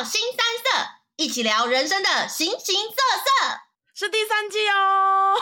[0.00, 3.60] 到腥膻色，一起聊人生的形形色色，
[3.94, 5.36] 是第三季哦。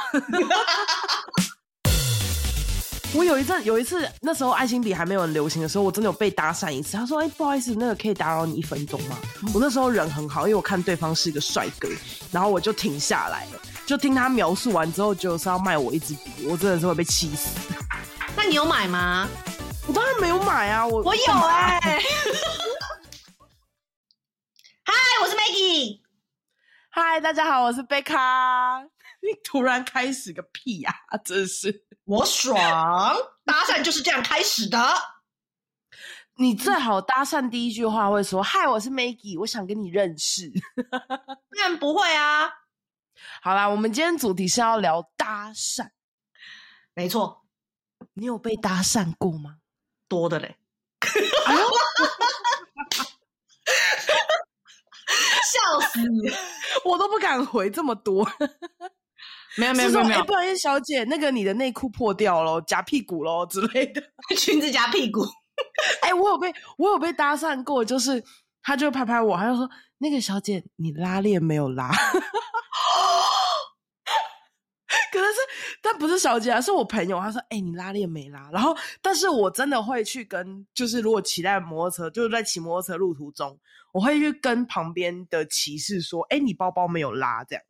[3.15, 6.97] 我有一阵有一次，那时候爱心笔还没有很流行的时候，我真的有被搭讪一次。
[6.97, 9.17] 他说：“哎、欸，不好意思，那个可以打扰你一分钟吗？”
[9.55, 11.89] 我那时候人很好，因为我看对方是一个帅哥，
[12.33, 17.51] 然后我就停下来了，就听他描述完之后，就是要卖我一支笔，我真的是会被气死。
[18.35, 19.29] 那你有买吗？
[19.87, 22.03] 我当然没有买啊，我我有哎、欸。
[25.19, 26.01] 嗨，我是 Maggie。
[26.91, 28.81] 嗨，大家好，我是贝卡。
[29.21, 31.19] 你突然开始个屁呀、啊！
[31.19, 32.55] 真是我爽，
[33.45, 34.79] 搭讪就是这样开始的。
[36.37, 40.53] 你最好搭讪第一句话会说：“嗨，我是 Maggie，我想跟你认识。
[41.11, 42.49] ”当然不会啊。
[43.43, 45.89] 好啦，我们今天主题是要聊搭讪。
[46.95, 47.45] 没错，
[48.15, 49.57] 你有被搭讪过吗？
[50.07, 50.59] 多的嘞。
[55.53, 56.01] 笑死！
[56.85, 58.29] 我都不敢回这么多。
[59.57, 64.03] 没有没有没有没有，不好意思，小姐，那个你的内裤破掉了，夹屁股喽 之类的，
[64.37, 65.23] 裙子夹屁股。
[66.03, 68.23] 哎、欸，我有被我有被搭讪过，就是
[68.63, 71.91] 他就拍拍我，他就说：“那个小姐，你拉链没有拉。”
[75.11, 75.41] 可能是，
[75.83, 77.19] 但不是小姐啊，是我朋友。
[77.19, 83.59] 他说：“哎、欸，你拉链没拉？”然后，但是我真的会去跟，就是如果骑在摩托车，就是在骑摩托车路途中，
[83.99, 87.65] 我会去跟旁边的骑士说：“哎、欸，你包包没有拉？”这样。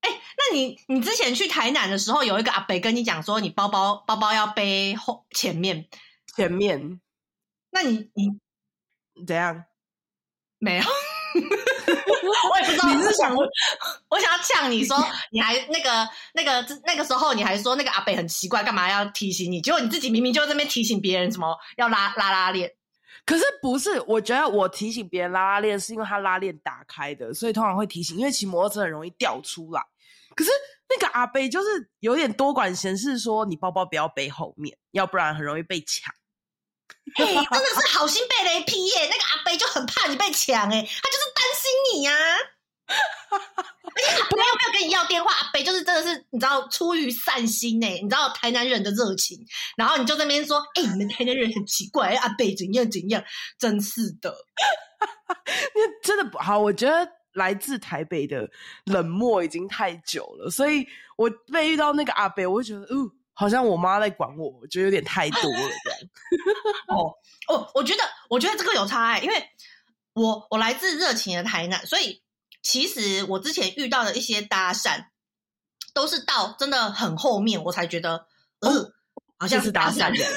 [0.00, 5.86] 哎、欸，那你你之前去台南的时候，有一个阿北跟你讲说，你包包包包要背后前面
[6.34, 7.00] 前面，
[7.70, 8.36] 那你你
[9.24, 9.64] 怎样？
[10.58, 10.82] 没有，
[12.50, 12.92] 我也不知道。
[12.92, 13.46] 你是想我
[14.08, 14.96] 我想要呛你说，
[15.30, 19.60] 你还那个那个那个时候你还说那个阿北很奇怪，干嘛要提醒你？
[19.60, 22.72] 结果你自己明明就在那边提醒别人什么要拉拉拉链。
[23.26, 24.00] 可是不是？
[24.02, 29.82] 我觉得我提醒别人拉拉链，是因为他拉链打开的，所以通常会提醒，因为骑摩托车很容易掉出来。
[30.36, 30.50] 可是
[30.88, 36.14] 那个阿伯就是有点多管闲事，说你包包不要背后面，要不然很容易被抢。
[37.16, 39.08] 嘿，真的是好心被雷劈耶！
[39.10, 42.38] 那个阿伯就很怕你被抢，哎，他就是担心你呀、啊。
[42.86, 49.38] 而且阿伯又没有跟你要电话，阿北就是真的是你知道出于善心哎，你知道台南人的热情，
[49.76, 53.22] 然后你就在那边说，哎，你们台南人很奇怪，阿北怎样怎样，
[53.58, 54.34] 真是的。
[55.74, 57.08] 那 真的不好，我觉得。
[57.34, 58.48] 来自台北的
[58.84, 65.98] 冷漠已经太久了，所以我被遇到那个阿北，我会觉得，哦，好像我妈在管我，我觉得有点太多了这样。
[66.96, 67.12] 哦
[67.48, 69.34] 哦，我觉得，我觉得这个有差哎，因为
[70.12, 72.22] 我我来自热情的台南，所以
[72.64, 75.04] 其实我之前遇到的一些搭讪，
[75.92, 78.26] 都是到真的很后面我才觉得，
[78.60, 78.92] 呃，哦、
[79.38, 80.24] 好像是搭讪的。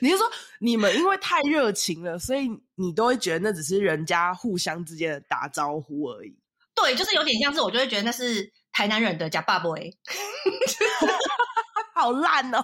[0.00, 6.34] 你是说你们因为太热情了，所以你都会觉得那只是人家互相之间的打招呼而已？
[6.74, 9.68] 对，就是有点像是我就会觉得那是台南人的假爸爸，
[11.94, 12.62] 好烂哦！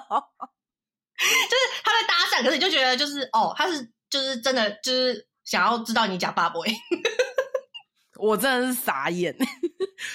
[1.19, 6.61] 就是他在搭讪，可是你就觉得就是哦，他是就是真的就是想要知道你假爸爸。
[8.17, 9.35] 我真的是傻眼。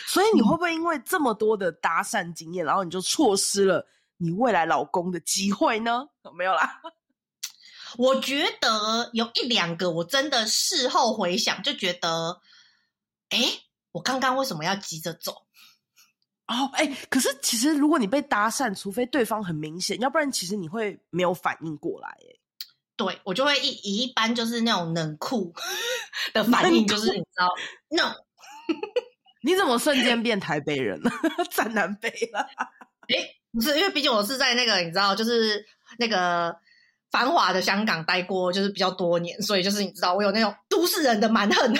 [0.05, 3.87] 所以你会不会因为这么多的搭讪经验，然后你就错失了？
[4.17, 6.07] 你未来老公的机会呢？
[6.37, 6.79] 没有啦。
[7.97, 12.39] 我觉得有一两个，我真的事后回想就觉得，
[13.29, 13.39] 哎，
[13.91, 15.31] 我刚刚为什么要急着走？
[16.47, 22.09] 哦，哎，可是其实如果你被搭讪，除非对方很明显，要不然其实你会没有反应过来。
[22.09, 22.35] 哎，
[22.95, 25.53] 对，我就会一以一般就是那种冷酷
[26.33, 27.47] 的反应，就是你知道
[27.89, 28.13] ，no。
[29.45, 31.11] 你怎么瞬间变台北人了？
[31.51, 32.39] 战南北了？
[33.09, 33.35] 哎。
[33.55, 35.63] 不是，因为毕竟我是在那个你知道，就是
[35.99, 36.55] 那个
[37.11, 41.71] 繁华的香港待过，就是比较多年，所以就是你知道，我有那种都市人的蛮横。
[41.71, 41.79] 那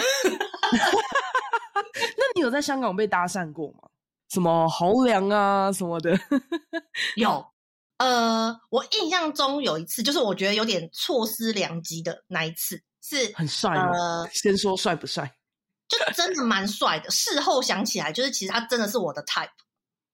[2.36, 3.90] 你有在香港被搭讪过吗？
[4.30, 6.16] 什么豪良啊什么的？
[7.16, 7.44] 有，
[8.04, 13.92] 呃，我印象中有一次，就是我觉得有点错失良机的那一次，是很帅吗？
[13.92, 15.32] 呃，先说帅不帅？
[15.88, 17.10] 就真的蛮帅的。
[17.12, 19.50] 事后想起来，就是其实他真的是我的 type。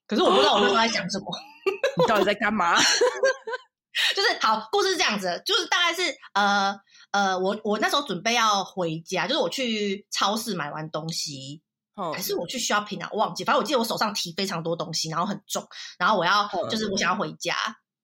[0.08, 1.26] 可是我不知道我那时候在想什么，
[1.98, 2.76] 你到底在干嘛？
[4.16, 6.76] 就是好，故事是这样子，就是大概是呃
[7.12, 11.62] 呃，我我那时候准备要回家，就是我去超市买完东西，
[11.96, 13.10] 哦、还是我去 shopping 啊？
[13.12, 15.68] 我忘记，反正我记得我手上提非常多东西，然后很重，
[15.98, 17.56] 然后我要、哦、就是我想要回家，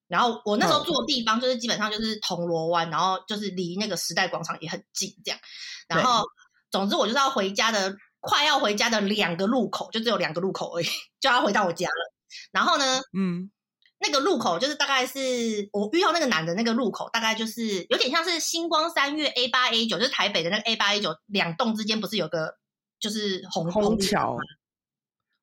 [0.08, 5.40] 然后我那时候住的地方就是基本上就是铜锣湾，然后就是离那个时代广场也很近，这样，
[5.88, 6.26] 然后
[6.72, 7.96] 总之我就是要回家的。
[8.28, 10.86] 快要回家的两个路口，就只有两个路口而已，
[11.20, 12.14] 就要回到我家了。
[12.52, 13.52] 然后呢，嗯，
[14.00, 22.56] 那个路口就是大概是我遇到那个男的那个路口，大概就是有点像是星光三月 A 八 A 九，就是台北的那个 A 八 A 九两栋之间不是有个
[23.00, 24.36] 就是红红桥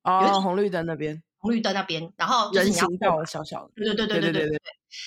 [0.03, 4.60] 哦，红绿灯那边，红绿灯那边，然后人行道小小的，对对对对对对对，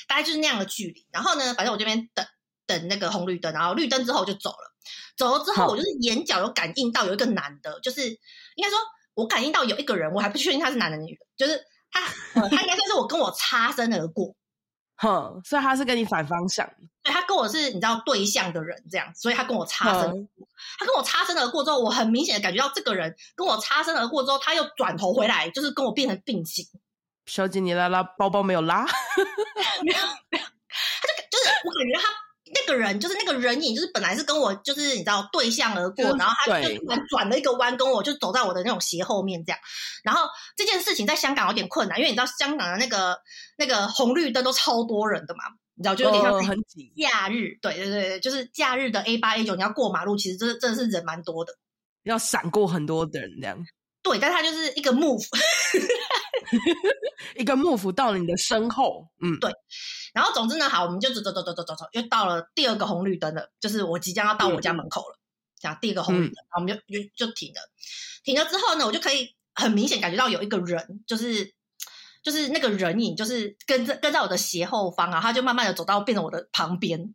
[0.07, 1.07] 大概就是那样的距离。
[1.09, 2.25] 然后呢，反正我这边等
[2.67, 4.75] 等那个红绿灯，然后绿灯之后就走了。
[5.15, 8.77] 走了之后，我就是眼角有感应到有一个男的，就是应该说
[9.13, 11.59] 我感应到有一个人，我还不确定他是男的女的，就是
[11.89, 12.01] 他，
[12.33, 14.35] 他应该算是我跟我擦身而过。
[14.97, 16.65] 哼，所以他是跟你反方向，
[17.03, 20.47] 对，他跟我是你知道对象的人这样，所以他跟我擦身而过。
[20.79, 26.65] 他跟我擦身而过之后，我很明显的感觉到这个人跟我擦身而过之后，他又转头回来，就是跟我变成并行。
[27.25, 28.85] 小姐，你拉拉包包没有拉？
[29.83, 29.97] 没有
[30.29, 32.24] 没有，他就就是我感觉他。
[32.53, 39.59] 那个人就是那个人影，就是本来是跟我就是你知道对向而过，然后他就突然转了一个弯，跟我就走在我的那种斜后面这样。
[40.03, 43.17] 然后这件事情在香港有点困难，因为你知道香港的那个
[43.57, 45.43] 那个红绿灯都超多人的嘛，
[45.73, 46.93] 你知道就有点像很挤。
[47.01, 51.53] 假日，对对对，就是假日的 A 八 A 九，你要过马路，其实真的真的是人蛮多的，
[52.03, 53.57] 要闪过很多的人这样。
[54.03, 55.25] 对，但他就是一个 move，
[57.35, 59.51] 一个 move 到了你的身后，嗯，对。
[60.13, 65.19] 然后总之呢，好，我们就走走走走走走走，又到了第二个红绿灯了，就是我即将要到我家门口了，
[65.59, 67.61] 讲、嗯、第一个红绿灯，然后我们就就就停了。
[68.23, 71.53] 停了之后呢，我就可以很明显感觉到有一个人，就是
[72.23, 77.13] 就是那个人影，就是跟着跟在我的斜后方啊，他就慢慢的走到变成我的旁边，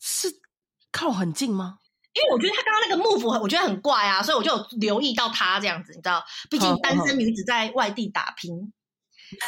[0.00, 0.28] 是
[0.92, 1.78] 靠很近吗？
[2.16, 8.72] 因为我觉得他刚刚那个 move 我觉得很怪啊，所以我就有留意到他这样子，你知道，毕竟单身女子在外地打拼，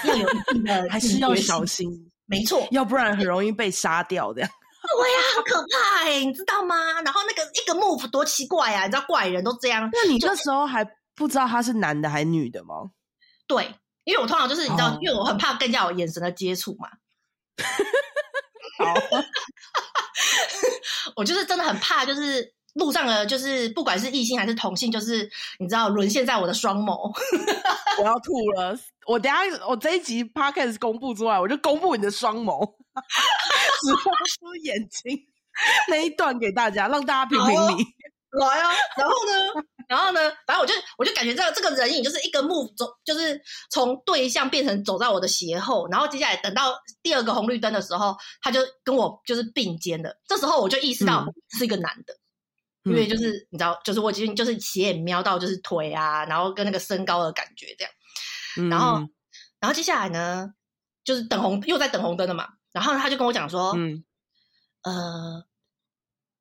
[0.05, 1.89] 要有一定的 还是要小心，
[2.27, 4.43] 没错，要不然很容易被杀掉的。
[4.43, 7.01] 对呀，好可怕哎，你知道吗？
[7.01, 9.89] 然后那个一个 move 多奇怪啊，你知道怪人都这样。
[9.91, 10.85] 那你那时候还
[11.15, 12.75] 不知道他是男的还是女的吗？
[13.47, 13.75] 对，
[14.05, 16.89] 因为我通常就是你知道，因为我很怕更加有眼神的接触嘛。
[18.79, 18.95] 好，
[21.17, 22.55] 我就是真的很怕，就是。
[22.75, 25.29] 路上的，就是不管是异性还是同性，就是
[25.59, 27.13] 你知道沦陷在我的双眸。
[28.01, 28.79] 我要吐了！
[29.07, 29.39] 我等下
[29.69, 32.65] 我这一集 podcast 公布出来，我就公布你的双眸，
[33.83, 35.19] 只露出眼睛
[35.89, 37.85] 那一段给大家，让大家评评理。
[38.31, 38.71] 来啊！
[38.97, 39.65] 然后呢？
[39.89, 40.21] 然后呢？
[40.47, 50.15] 反正我就我就感觉这个这个人影就是一个 move 走，就是从对象变成走在我的斜后，然后接下来等到第二个红绿灯的时候，他就跟我就是并肩的。
[50.29, 51.25] 这时候我就意识到
[51.57, 52.15] 是一个男的。
[52.89, 57.93] 嗯因为就是、嗯、你知道，就是我已经就是斜眼瞄到就是腿啊，然后跟那个身高的感觉这样，
[58.57, 58.99] 嗯、然后
[59.61, 60.53] 然后接下来呢，
[61.05, 64.05] 就是等红又在等红灯了嘛，然后他就跟我讲说，嗯，
[64.83, 65.45] 呃，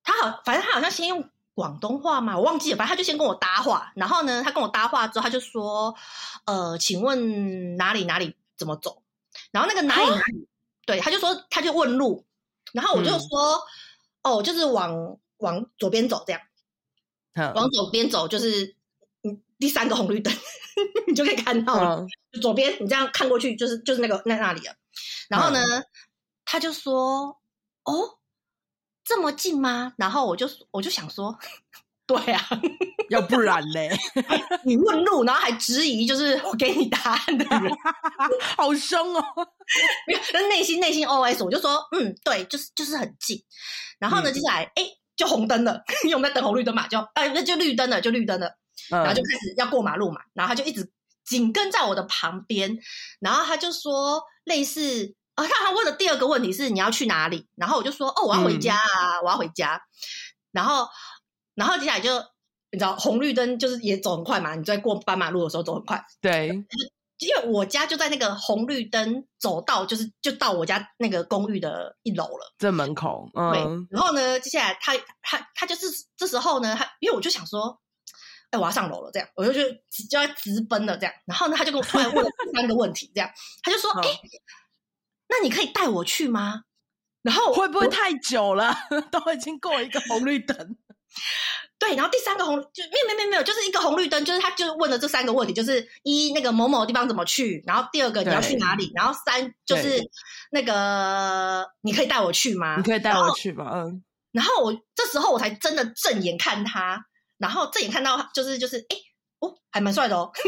[0.04, 5.96] 他好，反正他好像先用广东话嘛，我忘记了，反正他就先跟我搭话，然后呢，他跟我搭话之后，他就说，
[6.46, 9.04] 呃，请问哪里哪里怎么走？
[9.52, 10.48] 然后那个哪里哪里，
[10.86, 12.26] 对，他就说他就问路，
[12.74, 13.62] 然后我就说，
[14.22, 15.18] 嗯、哦，就是往。
[15.40, 16.42] 往左边走，这样，
[17.34, 18.76] 嗯、往左边走就是
[19.24, 20.34] 嗯第三个红绿灯，
[21.08, 22.06] 你就可以看到了。
[22.42, 24.74] 左边你这样看过去，就是就是那个那那里了。
[25.30, 25.86] 然后呢，嗯、
[26.46, 27.38] 他就说
[27.86, 28.18] ：“哦，
[29.04, 31.38] 这么近吗？”然后我就我就想说
[32.06, 32.48] ：“对啊，
[33.10, 33.90] 要不然嘞？
[34.64, 37.72] 你问路，然后还质疑，就是我给你答案的人，
[38.56, 39.24] 好凶哦！
[40.08, 43.44] 没有，内心内心 OS，我就说：嗯，对，就是就是很近。
[44.00, 44.84] 然后呢，嗯、接下来哎。
[44.84, 48.48] 诶就红灯了，因为我们在等红绿灯嘛，就哎，那就绿灯了，就绿灯了，
[48.92, 50.90] 嗯、然后就开始要过马路嘛，然后他就一直
[51.26, 52.78] 紧跟在我的旁边，
[53.20, 59.82] 然后他就说类似啊，他还问的第二个问题是你要去哪里，然后我就说哦，我要回家啊，嗯、我要回家，
[60.52, 60.88] 然后
[61.56, 62.20] 然后接下来就
[62.72, 66.64] 你知道红绿灯就是也走很快嘛，你在过斑马路的时候走很快，对。
[67.20, 73.30] 因为我家就在那个红绿灯走道，就是就到我家那个公寓的一楼了，在门口。
[73.34, 73.88] 嗯，对。
[73.90, 77.80] 然后呢，接下来他他他就是这时候呢，他因为我就想说，
[78.52, 79.62] 哎，我要上楼了，这样，我就就
[80.10, 81.14] 就要直奔了，这样。
[81.26, 83.30] 然后呢，他就跟我突然问了三个问题，这样，
[83.64, 84.10] 他就说，哎，
[85.28, 86.62] 那你可以带我去吗？
[87.24, 88.74] 然后会不会太久了？
[89.12, 90.78] 都已经过一个红绿灯。
[91.80, 100.02] 对，然后第三个红就没有没有没有没有，就是一个红绿灯，就是他就问了这三个问题，就是一那个某某地方怎么去，然后第二个你要去哪里，然后三就是
[100.52, 102.78] 那个你可以带我去吗？
[102.78, 103.70] 你可以带我去吗？
[103.74, 104.04] 嗯。
[104.32, 107.00] 然后我这时候我才真的正眼看他，
[107.38, 108.98] 然后正眼看到就是就是哎
[109.40, 110.32] 哦还蛮帅的哦。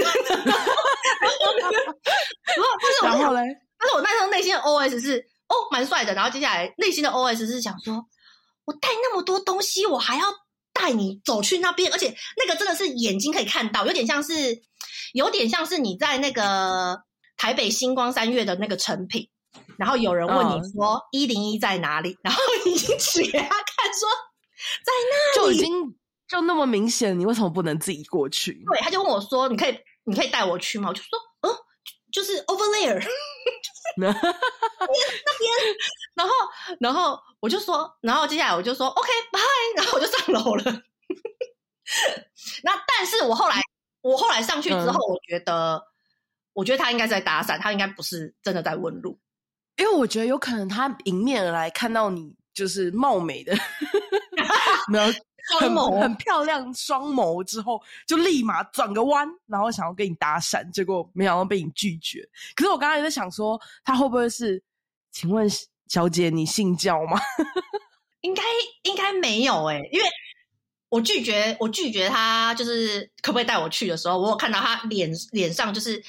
[3.04, 3.42] 然后嘞，
[3.78, 8.04] 但是我那时候内心的 OS 是哦蛮帅的，然后接下来内心的 OS 是想说，
[8.66, 10.24] 我带那么多东西，我还要。
[10.74, 14.62] 带你走去那边，而且那个真的是眼睛可以看到，有点像是，
[15.14, 17.02] 有点像是你在那个
[17.38, 19.30] 台北星光三月的那个成品，
[19.78, 24.10] 然后有人问你说一零一在哪里，然后已经指给他看说
[24.86, 25.96] 在那里，就已经
[26.28, 28.64] 就那么明显，你为什么不能自己过去？
[28.72, 31.10] 对，他就问我说：“你可以，你可以带我去吗？”我就说
[31.42, 31.50] ：“嗯，
[32.12, 34.22] 就是 over there，就是 那边。”
[36.16, 36.34] 然后，
[36.80, 39.40] 然后我就说，然后接下来我就说 “OK，拜”，
[39.78, 40.64] 然后我就上楼了。
[42.64, 43.62] 那但是我后来，
[44.02, 45.76] 我后来上去之后，我觉得。
[45.76, 45.82] 嗯
[46.54, 49.18] 我觉得他应该是在搭讪，他应该不是真的在问路，
[49.78, 53.56] 因为我觉得有可能他迎面而来看到你就是貌美的，
[54.92, 55.06] 没有
[55.48, 62.28] 双眸很漂亮双眸之后，就立马转个弯，然后想要跟你搭讪，结果没想到被你拒绝。
[62.56, 64.62] 可是我刚才在想说，他会不会是？
[65.12, 65.48] 请问
[65.88, 67.20] 小姐，你信教吗？
[68.22, 68.44] 应该
[68.84, 70.06] 应该没有哎、欸，因为。
[70.90, 76.04] 我拒绝，我拒绝他，就是可不可以带我去的时候，我有看到他脸脸上就是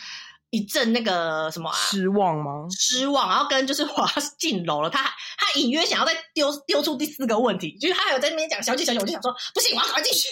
[0.50, 2.66] 一阵那个什么啊，失望吗？
[2.70, 4.06] 失望，然后跟就是滑
[4.38, 4.90] 进楼了。
[4.90, 10.28] 他他隐约想要再丢丢出第四个问题，就是他还有在那边讲小姐小姐，我就想说不行，我要赶快进去。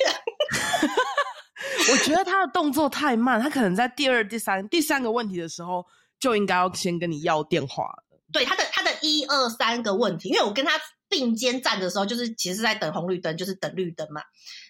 [1.93, 5.85] 我觉得他的动作太慢，他可能在第二、第三、第三个问题的时候
[6.21, 7.87] 就应该要先跟你要电话。
[8.33, 10.73] 对，他的他的一二三个问题，因为我跟他。
[11.11, 14.21] 并肩站的时候，就是其实是在等红绿灯，就是等绿灯嘛。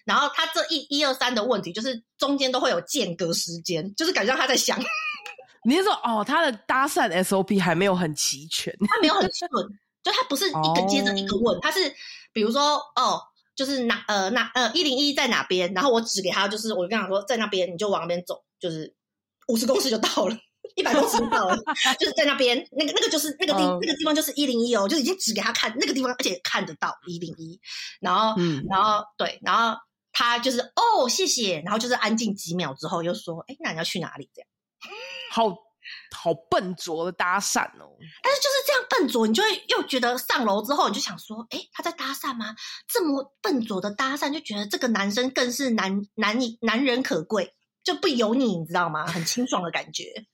[0.05, 4.79] 然后他这一一二三的问题，就是中间都会有间隔时间，就是感觉他在想。
[5.63, 9.49] 你是说哦，他的搭讪 SOP 还没有很齐全，他没有很 顺，
[10.03, 11.93] 就他不是一个接着一个问，他、哦、是
[12.31, 13.21] 比如说哦，
[13.55, 18.95] 就是哪呃哪呃一零一在哪边，然后我指给他，就是我就跟他说在那边，你就往那边走，就是
[19.47, 20.37] 五十公尺就到了。
[20.75, 21.57] 一百公尺到了，
[21.99, 27.59] 就是在那边，那个那个就是那个地、嗯、那个地方就是一零一哦，就已经指给他看那个地方，而且看得到一零一。
[27.99, 29.77] 然后，嗯、然后对，然后
[30.11, 34.29] 他就是哦，谢谢，然后就是安静几秒之后又说，哎，那你要去哪里？
[34.33, 34.48] 这样，
[35.31, 35.49] 好
[36.15, 37.97] 好笨拙的搭讪哦。
[38.21, 42.55] 但是就是这样笨拙，你就会又觉得上楼之后你就想说，哎，他在搭讪吗？
[42.87, 49.07] 这么笨拙的搭讪，就觉得这个男生更是男男男人可贵，就不油腻，你知道吗？
[49.07, 50.25] 很清爽的感觉。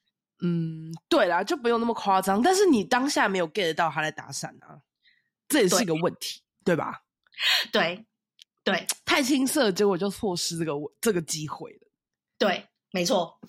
[0.42, 2.42] 嗯，对啦，就不用那么夸张。
[2.42, 4.82] 但是你当下没有 get 到他在搭讪啊，
[5.48, 7.02] 这也是一个问题，对，对吧？
[7.72, 8.06] 对，
[8.64, 11.88] 对，太青涩，结果就错失这个这个机会了。
[12.38, 13.40] 对，没错。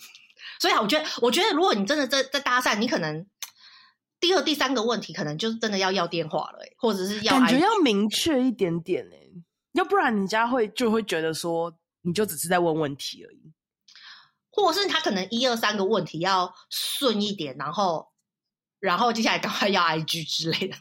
[0.61, 3.27] 所以啊，我觉得，我觉得，如果你真的在在搭讪，你可能
[4.21, 9.19] 第二、第三个问题，可能就是真的要要电话了，或者是要感觉要明确一点点哎，
[9.73, 13.53] 要不然人家会就会觉得说，你就只是在问问题而已。
[14.51, 18.09] 或者是他可能一二三个问题要顺一点，然后，
[18.81, 20.77] 然后接下来赶快要 IG 之类的。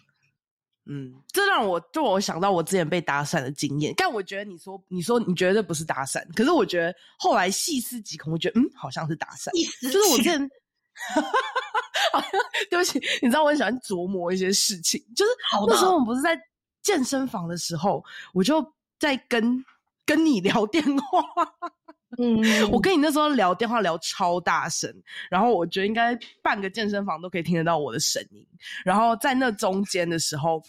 [0.87, 3.93] 嗯，这让我就我想到我之前被搭讪的经验。
[3.97, 9.49] 但我觉得你说你说你觉得不是搭讪，可是我觉得后来细思极恐，我觉得嗯好像是搭讪。
[9.81, 10.39] 就是我之前，
[12.69, 15.03] 对不起，你知道我很喜欢琢磨一些事情。
[15.15, 15.31] 就是
[15.67, 16.39] 那时候我们不是在
[16.83, 19.63] 健身房的时候，我就在跟
[20.05, 21.23] 跟你聊电话。
[22.21, 24.93] 嗯，我跟你那时候聊电话聊超大声，
[25.29, 28.45] 然后我觉得应该半个健身房都可以听得到我的声音。
[28.83, 30.61] 然后在那中间的时候，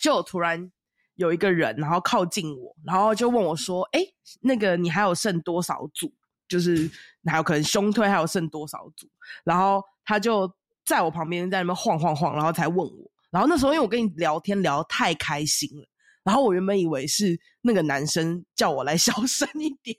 [0.00, 0.70] 就突然
[1.14, 4.00] 有一个人，然后靠近我，然后就问我说：“哎，
[4.40, 6.12] 那个你还有剩多少组？
[6.48, 6.90] 就是
[7.26, 9.08] 还有可能胸推还有剩多少组？”
[9.44, 10.52] 然后他就
[10.84, 13.10] 在我旁边在那边晃晃晃，然后才问我。
[13.30, 15.86] 然后那时候因为我跟你聊天聊得太开心了，
[16.22, 19.96] 然后我原本以为是那个男生叫我来 小声一点。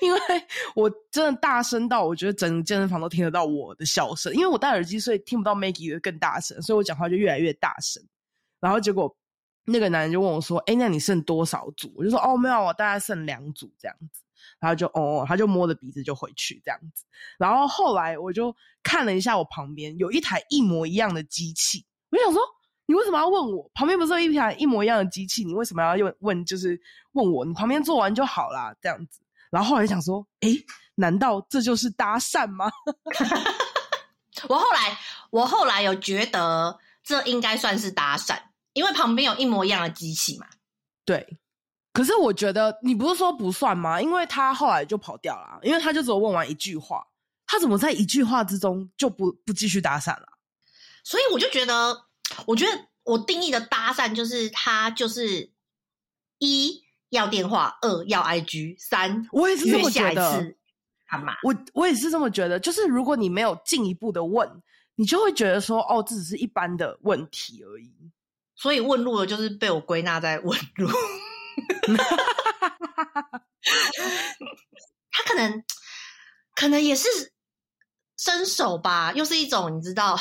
[0.00, 0.20] 因为
[0.74, 4.32] 我真的大声到，我觉得整个健身房都听得到我的笑声。
[4.34, 8.02] 因为我戴耳机，所以听不到 Maggie 的更大声，所以我讲话就越来越大声。
[8.60, 9.16] 然后结果
[9.64, 14.22] 那个男人就问我说：“哎，那你剩多少组？”我就说：“哦，没有，我大概剩两组这样子。”
[14.60, 17.04] 然后就哦，他就摸着鼻子就回去这样子。
[17.38, 22.42] 然后后来我就看了一下我旁边有一台一模一样的机器，我就想说
[22.86, 23.70] ：“你为什么要问我？
[23.72, 25.44] 旁边不是有一台一模一样的机器？
[25.44, 26.44] 你为什么要用问？
[26.44, 26.78] 就是
[27.12, 27.44] 问我？
[27.44, 29.20] 你旁边做完就好啦，这样子。”
[29.52, 30.56] 然后后来想说，诶，
[30.94, 32.70] 难道这就是搭讪吗？
[34.48, 38.40] 我后来，我后来有觉得这应该算是搭讪，
[38.72, 40.46] 因为旁边有一模一样的机器嘛。
[41.04, 41.38] 对，
[41.92, 44.00] 可是我觉得你不是说不算吗？
[44.00, 47.06] 因为他后来就跑掉了，因为他就只有问完一句话，
[47.46, 50.26] 他怎么在一句话之中就不不继续搭讪了？
[51.04, 52.06] 所以我就觉得，
[52.46, 55.52] 我觉得我定义的搭讪就是他就是
[56.38, 56.81] 一。
[57.12, 60.54] 要电话，二要 IG，三我也是这么觉得。
[61.08, 61.34] 干嘛？
[61.42, 62.58] 我我也是这么觉得。
[62.58, 64.50] 就是如果你没有进一步的问，
[64.94, 67.92] 你就会觉得说，哦，这只是一般的问题而已。
[68.54, 70.88] 所以问路的就是被我归纳在问路。
[75.10, 75.62] 他可能
[76.54, 77.08] 可能也是
[78.16, 80.18] 伸手吧，又是一种你知道，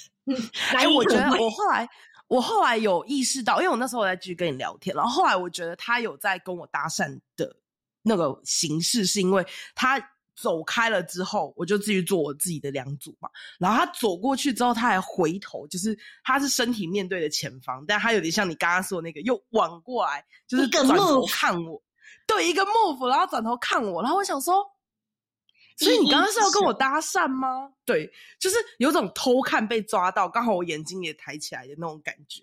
[0.74, 1.86] 哎，我觉得我后来
[2.32, 7.54] 我后来有意识到，因为我那时候我在继续跟你聊天，然后后来我觉得他有在跟我搭讪的
[8.00, 10.00] 那个形式，是因为他
[10.34, 13.28] 走开了之后，我就继续做我自己的两组嘛。
[13.58, 21.82] 然后他走过去之后，他还回头，就是他是身体面对的前方，但他有点像你刚刚说的那个，又往过来，就是转头看我，
[22.26, 24.71] 对，一个 move，然后转头看我，然后我想说。
[25.76, 27.70] 所以你刚刚是要跟我搭讪吗？
[27.84, 32.42] 对，就是有种偷看被抓到，刚好我眼睛也抬起来的那种感觉。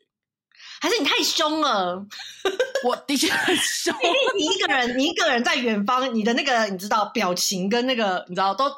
[0.81, 2.05] 还是你太凶了？
[2.83, 3.93] 我的确很凶。
[4.35, 8.69] 你一个人，你一个人在远方，你的那个你知道表情跟那个你知道都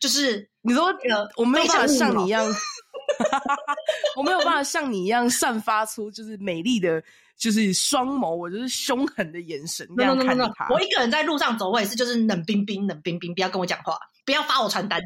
[0.00, 2.44] 就是你说呃，我没有办法像你一样，
[4.16, 7.02] 我没有办法像你一样散发出就是美丽的。
[7.42, 10.68] 就是双眸，我就是凶狠的眼神这样看着他。
[10.68, 15.02] 我一个人在路上走，我也是就是冷冰冰、冷冰冰，不要跟我讲话，不要发我传单。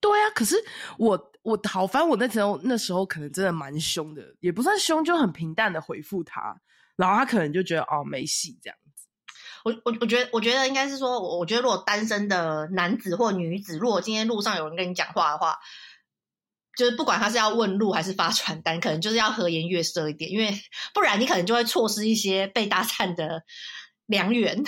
[0.00, 0.56] 对啊，可是
[0.98, 6.60] 我我好，反正我那时候那时候可能真的蛮凶的，也不算凶，就很平淡的回复他，
[6.96, 9.06] 然后他可能就觉得哦没戏这样子。
[9.62, 15.56] 我我我觉得我觉得应该是说，我我觉得如果单身的男子或女子，如果今天路上有人跟你讲话的话。
[16.76, 20.52] 就是不管他是要问路还是发传单，可能就是要和颜悦色一点，因为
[20.92, 23.42] 不然你可能就会错失一些被搭讪的
[24.06, 24.62] 良缘。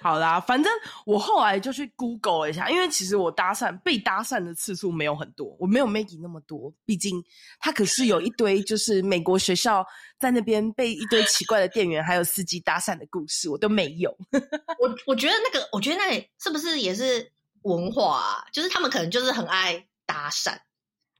[0.00, 0.72] 好啦，反正
[1.06, 7.22] 我后来就去 Google 了一下，因为其实我搭讪被搭讪的次数没有很多，我没有 Maggie 那么多，毕竟
[7.60, 9.86] 他可是有一堆就是美国学校
[10.18, 14.10] 在那边被一堆奇怪的店员还有司机搭讪的故事，我都没有。
[14.80, 17.30] 我我觉得那个，我觉得那里是不是也是？
[17.62, 20.50] 文化啊，就是他们可能就是很爱搭讪。
[20.50, 20.62] 哎、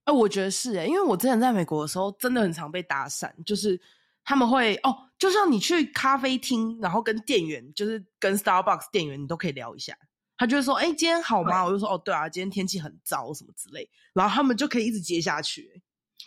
[0.04, 3.30] 呃，我觉得是哎，因为我之前在美国的时候，真的很常被搭讪。
[3.44, 3.78] 就是
[4.24, 9.94] 他们会哦，就像你去咖啡厅，然后跟店员，就是跟 Starbucks 店员，你都可以聊一下。
[10.38, 15.82] 他就会说：“哎，今天好吗？”我就说：“哦，对啊，今天天气很糟，什么之类。”然后他们就可以一直接下去。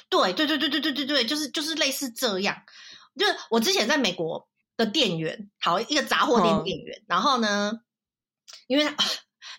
[0.10, 2.62] 对对对对对对对对，就是就是类似这样。
[3.18, 7.82] 就是我之前在美国的店员，好一个杂货店店员，嗯、然后呢，
[8.68, 8.86] 因为。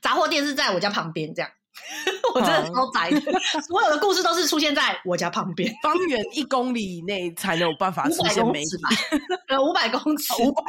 [0.02, 1.50] 杂货店是在我家旁边，这样，
[2.34, 3.20] 我真的超宅的。
[3.62, 8.68] 所有的故事都是出现在我家旁边，方圆一公里以内才能有办法出现媒体。
[9.48, 10.62] 呃，五百公 尺，五百，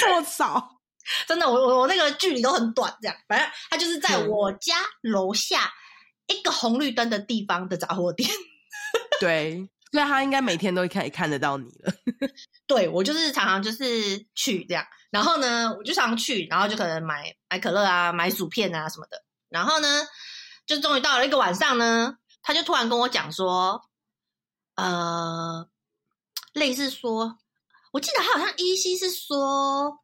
[0.00, 0.80] 这么少？
[1.26, 3.16] 真的，我我我那个距离都很短，这样。
[3.26, 5.72] 反正他就是在我家楼下
[6.28, 8.30] 一个红绿灯的地方的杂货店。
[9.18, 9.68] 对。
[9.92, 11.92] 所以他应该每天都可以看得到你了。
[12.66, 19.24] 对，我就是常常就是去这样，然后呢，我就常常去，然后就可能买买可乐啊，买薯片啊什么的。
[19.48, 20.06] 然后呢，
[20.64, 23.82] 就终于到了一个晚上呢，他就突然跟我讲说，
[24.76, 25.68] 呃，
[26.52, 27.38] 类似说，
[27.90, 29.98] 我记得他好像依稀是说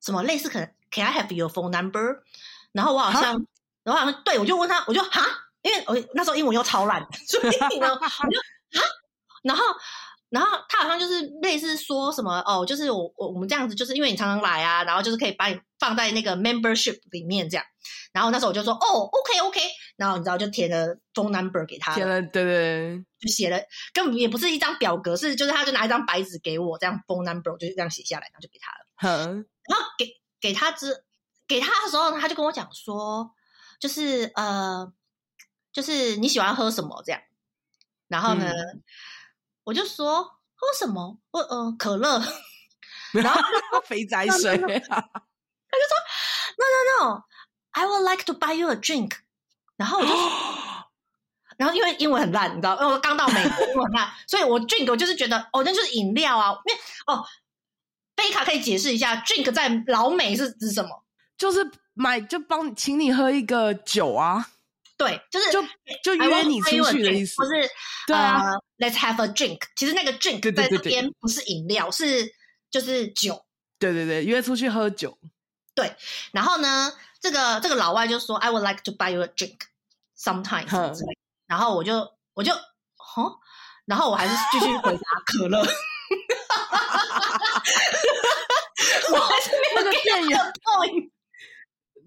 [0.00, 2.22] 什么类似可能，Can I have your phone number？
[2.70, 3.44] 然后我好像，
[3.82, 5.26] 然后好像对我就问他，我就哈，
[5.62, 7.96] 因为我那时候英文又超烂，所以呢，我
[8.30, 8.38] 就。
[8.70, 8.78] 啊，
[9.42, 9.64] 然后，
[10.28, 17.64] 然后他好像就是类似说什么哦，就是我我我们这样子，就是因为你常常来啊，然后就是可以把你放在那个 membership 里面这样。
[18.12, 19.60] 然后那时候我就说哦，OK OK，
[19.96, 23.58] 然后你知道就填了 phone number 给他，填了，对对，就写了，
[23.94, 29.26] 根本也不是一张表格，是就是他就拿一张白纸给我这样 phone number，我就这样写下来，然后就给他了。
[29.26, 31.04] 嗯，然后给给他之
[31.46, 33.30] 给他的时候，他就跟我讲说，
[33.78, 34.92] 就是呃，
[35.72, 37.20] 就是你喜欢喝什么这样。
[38.08, 38.82] 然后呢，嗯、
[39.70, 40.24] 我就说
[40.56, 41.16] 喝什么？
[41.30, 42.20] 我嗯、呃，可乐。
[43.12, 43.40] 然后
[43.86, 45.94] 肥宅水，他就说
[46.58, 49.12] No no no，I would like to buy you a drink。
[49.76, 50.12] 然后我就，
[51.56, 56.50] 然后因为英文很烂，你知道，因为我刚到美国，英文很烂，所以我 drink 我就是觉得哦，那就是饮料啊。
[56.66, 57.24] 因为哦，
[58.16, 61.04] 贝卡可以解释一下，drink 在老美是指什么？
[61.38, 64.50] 就是买就帮请你喝一个酒啊。
[65.00, 65.64] 对，就是就
[66.02, 67.66] 就约你出去的意思，不是？
[68.06, 68.38] 对啊、
[68.76, 69.60] uh,，Let's have a drink。
[69.74, 72.30] 其实那个 drink 在这边不是饮料，是
[72.70, 73.46] 就是酒。
[73.78, 75.16] 对对对，约出去喝酒。
[75.74, 75.96] 对，
[76.32, 79.60] 然后呢，这个这个老外就说：“I would like to buy you a drink
[80.18, 80.98] sometimes。”
[81.48, 83.38] 然后我就我就哈，
[83.86, 85.60] 然后我还是继续回答可乐。
[89.12, 91.10] 我还是没有 get the point。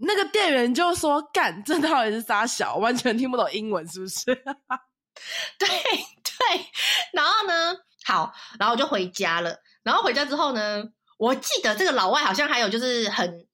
[0.06, 2.76] 那个店员就说：“干，这到底是啥小？
[2.76, 4.26] 完全听不懂英文，是不是？”
[5.58, 6.66] 对对，
[7.14, 7.74] 然后呢，
[8.06, 9.56] 好，然后我就回家了。
[9.84, 10.84] 然后回家之后呢，
[11.18, 13.48] 我记得这个老外好像还有就是很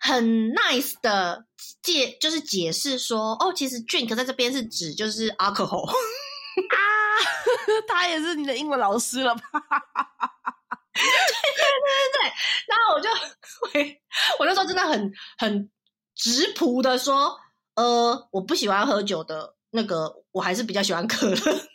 [0.00, 1.44] 很 nice 的
[1.82, 5.94] 解，就是解释说：“哦，其实 drink 在这边是指就是 alcohol 啊。
[7.86, 9.42] ”他也是你的英文老师了吧？
[10.94, 12.16] 对对对对对，
[12.66, 13.08] 然后我就
[13.72, 14.00] 回，
[14.38, 15.70] 我那时候真的很很
[16.14, 17.38] 直朴的说，
[17.74, 21.36] 呃，我不喜欢喝酒的那个，我还是比较喜欢可乐。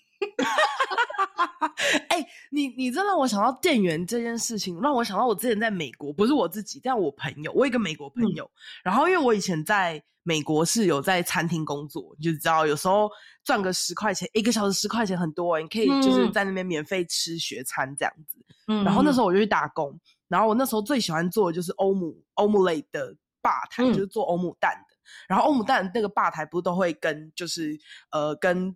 [2.09, 8.51] 哎、欸，你你这让我想到店员这件事情，让我想到我之前在美国，不是我自己，但我朋友，我有一个美国朋友，嗯、
[8.85, 13.09] 然后因为我以前在美国是有在餐厅工作，你就知道有时候
[13.43, 18.37] 赚个十块钱，一个小时十块钱很多，你可以就是在那边免费吃学餐这样子。
[18.67, 24.95] 嗯，然后那时候我就去打工，然后我那时候最喜欢做的就是欧姆欧姆类的吧台，就是做欧姆蛋的。
[25.27, 27.77] 然后欧姆蛋那个吧台不是都会跟就是
[28.11, 28.75] 呃跟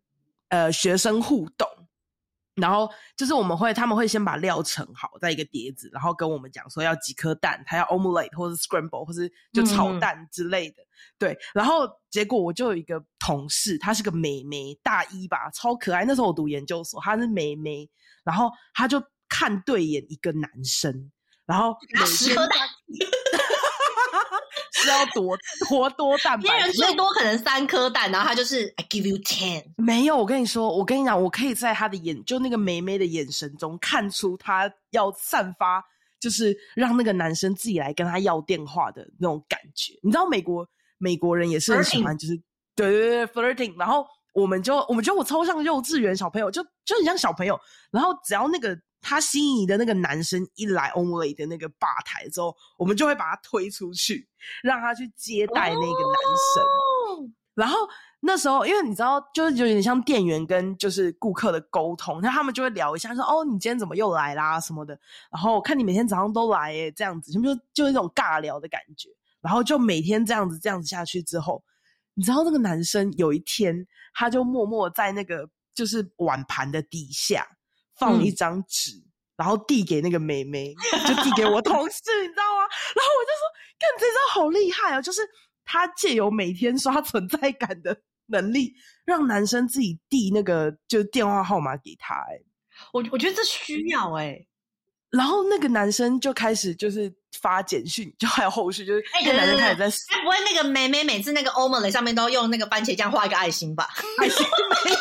[0.50, 1.68] 呃学生互动。
[2.60, 10.82] 然后就是我们会，他们会先把料盛好在一个碟子，然后跟我们讲说要几颗蛋，他要 omelette 或者 scramble 或是就炒蛋之类的。
[10.82, 16.04] 嗯、对，然后结果我就有一个同事，她是个美眉，大一吧，超可爱。
[16.06, 17.90] 那时候我读研究所，她是美眉，
[18.24, 21.12] 然后她就看对眼一个男生，
[21.46, 22.48] 然后十颗
[24.86, 24.86] 蛋。
[24.86, 25.38] 是要多
[25.70, 29.64] 多多蛋白，别人最多可能三颗蛋，然后他就是 I give you ten。
[29.78, 35.84] 没有，我跟你说，我跟你讲，我可以在他的眼，就那个美眉的眼神中看出他要散发，
[36.20, 39.94] 就是让那个男生自己来跟他要电话的那种感觉。
[40.02, 42.36] 你知道美国美国人也是很喜欢，就是.
[42.76, 43.78] 对对对 flirting。
[43.78, 47.60] 然后我们就我们觉得我超像幼稚园小朋友，就就很像小朋友。
[47.92, 48.78] 然后只要那个。
[49.02, 54.28] 他心仪的那个男生一来 Only 的那个吧台之后，我们就会把他推出去，
[54.62, 56.20] 让他去接待那个男
[56.54, 56.64] 生。
[57.18, 57.30] Oh!
[57.56, 57.78] 然后
[58.22, 64.60] 那时候，因为你知道，就是有点像店员跟就是顾客的沟通，那他们就会聊一下，说：“哦，你今天怎么又来啦？
[64.60, 64.98] 什么的。”
[65.30, 69.10] 然后我看你每天早上都来，诶这样子，就就就一种尬聊的感觉。
[69.42, 71.62] 然后就每天这样子这样子下去之后，
[72.14, 77.46] 你知道那个男生有一天，他就默默在那个就是碗盘的底下。
[78.00, 80.74] 放一张纸，嗯、然后递给那个妹妹，
[81.08, 82.62] 就递给我同事，你知道吗？
[82.96, 83.44] 然后我就说
[83.78, 85.02] ：“干，这招好厉害啊！
[85.02, 85.22] 就是
[85.66, 87.96] 他借由每天刷存在感的
[88.28, 88.74] 能力，
[89.06, 92.42] 让男生自己递那个就电话号码给他、欸。”哎，
[92.94, 94.48] 我我觉得这需要哎、欸。
[95.12, 99.90] 然后那个男生就开始就是发简讯，就还有后续，就是那个男生开始在。
[100.08, 103.88] 他不会那个妹妹每次那个 omelet 上面都用那个番茄酱画一个爱心吧？
[104.20, 104.46] 爱心
[104.86, 104.98] 没有。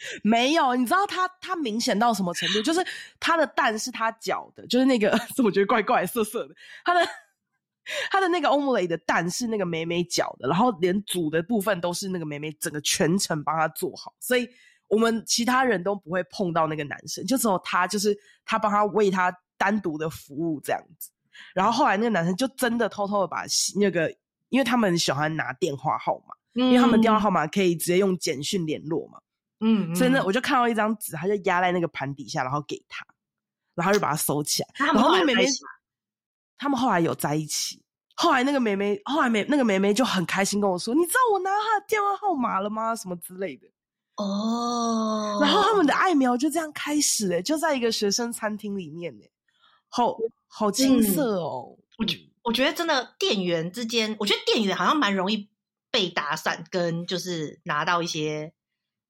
[0.22, 2.62] 没有，你知道他他明显到什么程度？
[2.62, 2.84] 就是
[3.18, 5.10] 他的蛋是他搅的，就是那个，
[5.42, 6.54] 我觉得怪怪涩涩的。
[6.84, 7.08] 他的
[8.10, 14.48] 他的那个欧姆雷的蛋是那个美美搅的，然后连煮的部分都是那个美美整个全程帮他做好，所以
[14.88, 21.10] 我们其他人都不会碰到那个男生，就只有他，就是他帮他为他单独的服务这样子。
[21.54, 23.44] 然后后来那个男生就真的偷偷的把
[23.76, 24.14] 那个，
[24.50, 29.18] 因为他们喜欢拿电话号码，因为他们电话号码可以直接用简讯联络嘛。
[29.60, 33.04] 嗯，所以呢，我就看到一张纸，他就压在那个盘底下，然后给他，
[33.74, 34.68] 然后就把它收起来。
[34.78, 35.46] 然后那个妹妹，
[36.56, 37.82] 他们后来有在一起。
[38.14, 42.94] 后来那个妹妹，后来妹那个妹妹就很开心跟我说：“你知道我拿她的电话号码了吗？
[42.94, 43.66] 什么之类的。”
[44.16, 45.38] 哦。
[45.40, 49.28] 然后他们的爱苗就这样开始哎，就在一个学生餐厅里面哎，
[49.88, 50.16] 好
[50.46, 51.76] 好青涩哦。
[51.98, 55.48] 我觉我觉得真的店员之间，我觉得店员好像蛮容易
[55.90, 58.52] 被打散，跟就是拿到一些。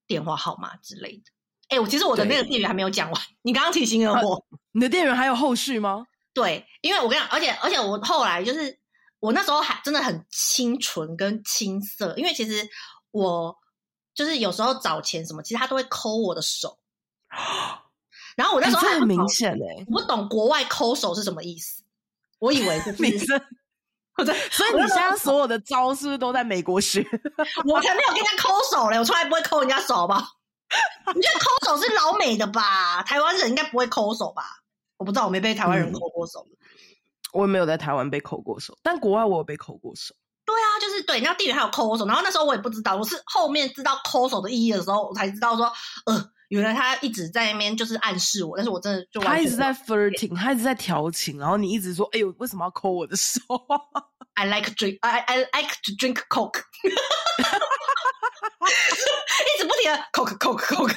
[0.09, 1.23] 电话号码之类的，
[1.68, 6.05] 哎、欸，我其实我的那个店员还没有讲完，你刚刚提醒了我，你的店员还有后续吗？
[6.35, 8.77] 对，因为我跟你讲，而且而且我后来就是
[9.21, 12.68] 我那时候还真的很清纯跟青涩，因为其实
[13.11, 13.57] 我
[14.14, 16.79] 就是有时候找钱什么，其实他都会抠我的手，
[18.35, 21.85] 然后我那时候很明显哎，我不懂国外抠手是什么意思，
[22.38, 23.48] 我以为 就是。
[24.27, 27.01] 对，所以你现在所有的招是不是都在美国学？
[27.65, 30.23] 我才没有跟人家抠手嘞，我从来不会抠人家手，好不好？
[31.15, 33.03] 你觉得抠手是老美的吧？
[33.05, 34.43] 台湾人应该不会抠手吧？
[34.97, 36.47] 我不知道，我没被台湾人抠过手。
[36.51, 36.57] 嗯，
[37.33, 40.15] 我也没有在台湾被抠过手，但国外我有被抠过手。
[40.45, 45.73] 对啊，就是对，然后店员还有抠手，然后那时候我也不知道，我是后面知道抠手的意义的时候，我才知道说，
[46.07, 46.31] 呃。
[46.49, 53.41] 原来他一直在那边就是暗示我，但是我真的就他一直在 flirting，他一直在调情，然后你一直说：“哎呦，为什么要抠我的手
[54.35, 56.63] ？”I like drink, I I like to drink coke，
[59.45, 60.97] 一直不停的 coke coke coke，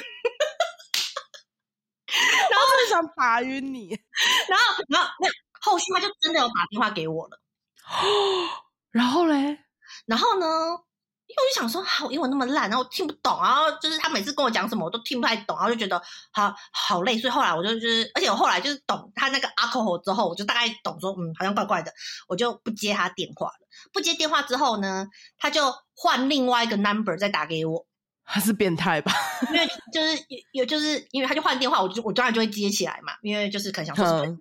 [2.50, 3.90] 然后就想打晕你，
[4.48, 5.28] 然后然后那
[5.60, 7.38] 后续他就真的有打电话给我了，
[8.90, 9.58] 然后嘞，
[10.06, 10.46] 然后呢？
[11.32, 15.98] 因为我就想说，好，英文那么烂，然后我听不懂，然后就是他每次跟我讲什么，我都听不太懂，然后就觉得
[16.30, 21.90] 好好累，所以后来我就就是，而且我后来就是懂他那个 alcohol 之后，我就大概懂说，嗯，好像怪怪的，
[22.28, 23.54] 我就不接他电话了。
[23.94, 25.06] 不接电话之后呢，
[25.38, 27.86] 他就换另外一个 number 再打给我。
[28.24, 29.12] 他是变态吧？
[29.48, 34.38] 因为就是有就是因为他就换电话，我就我当然就会接起来嘛，因为就是可能想说什么，嗯、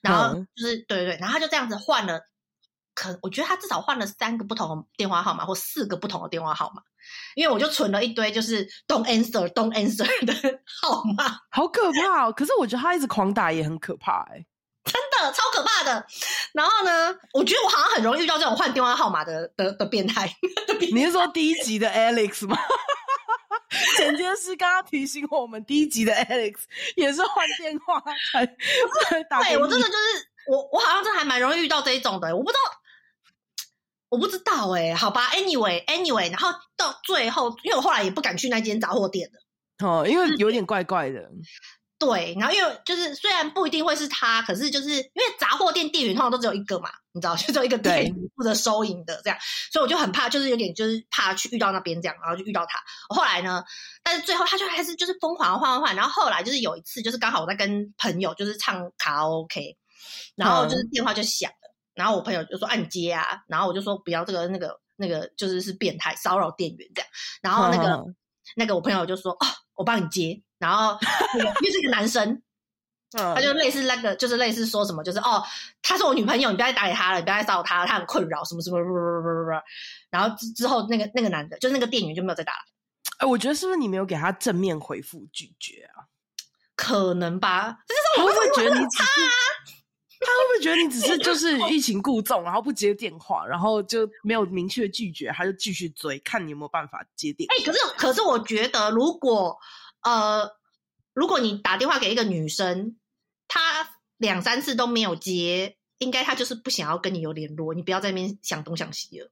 [0.00, 2.29] 然后就是对对对，然后他就这样子换了。
[3.00, 6.82] 可我觉得他至少换了三个不同的电话号码或四个不同的电话号码，
[7.34, 10.34] 因为我就存了一堆就是 don't answer don't answer 的
[10.82, 12.32] 号码，好可怕哦！
[12.32, 14.46] 可是我觉得他一直狂打也很可怕哎、欸，
[14.84, 16.06] 真的超可怕的。
[16.52, 20.30] 然后呢，我觉得我好像很容易遇到这种换电话号码的的的变态。
[20.92, 22.58] 你是说第一集的 Alex 吗？
[23.96, 26.56] 剪接师刚刚提醒我们，第一集的 Alex
[26.96, 28.44] 也是换电话才
[29.24, 29.42] 打。
[29.42, 32.36] 对，我真的就是我，我好像真的还蛮容易遇到这一种的。
[32.36, 32.79] 我不知道，
[34.10, 41.30] 我不知道哎、欸，好吧，Anyway，Anyway，然后到最后，因为我后来也不敢去那间杂货店了，哦，因为有点怪怪的。
[41.98, 49.38] 对，然后因为就是虽然不一定会是他，可是就是因为杂货店店员通常都只有一个嘛，你知道，就只有一个店员负责收银的这样，
[49.70, 52.80] 所以我就很怕，就是有点就是怕去遇到那边这样，然后就遇到他。
[53.10, 53.62] 我后来呢，
[54.02, 59.76] 但是最后他就还是就是疯狂换换换，然后后来就是有一次，就是刚好我在跟朋友就是唱卡拉 OK，
[60.36, 61.59] 然后就是电话就响，嗯、
[62.00, 67.10] 然后我朋友就说按、啊、接啊，然后我就说不要这个那个那个就是是变态骚扰店员这样，
[67.42, 68.16] 然后那个、嗯、
[68.56, 70.42] 那个我朋友就说哦，我帮你接。
[70.58, 70.98] 然后，
[71.38, 72.42] 因为是一个男生，
[73.12, 75.42] 他就类似那个，就是类似说什么，就是哦，
[75.80, 78.78] 他是我女朋友，你不要再打给他了，你不要再骚扰他，他很困扰，什么什么，
[80.10, 82.58] 然后之之后，那个那个男的，就是那个店员就没有再打了。
[83.18, 86.04] 哎，我觉得是不是你没有给他正面回复拒绝啊？
[86.76, 87.78] 可能吧。
[88.16, 89.20] 他会不会觉得你只是？
[90.20, 97.54] 他会不会觉得你只是就是欲擒故纵，然后不接电话，然后就没有明确拒绝，他就继续追，看你有没有办法接电话？
[97.54, 99.58] 哎，可是可是我觉得如果。
[100.02, 100.50] 呃，
[101.12, 102.96] 如果你打电话给一个女生，
[103.48, 107.74] 她两三次都没有接，应该她就是不想要跟你有联络。
[107.74, 109.30] 你不要在那边想东想西了。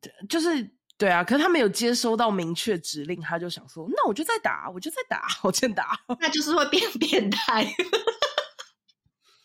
[0.00, 1.22] 对，就是对啊。
[1.22, 7.70] 可是他没有接收到明确指令，他就想说：“那我就再打，我就再打，我再打。”那就是会变 变态。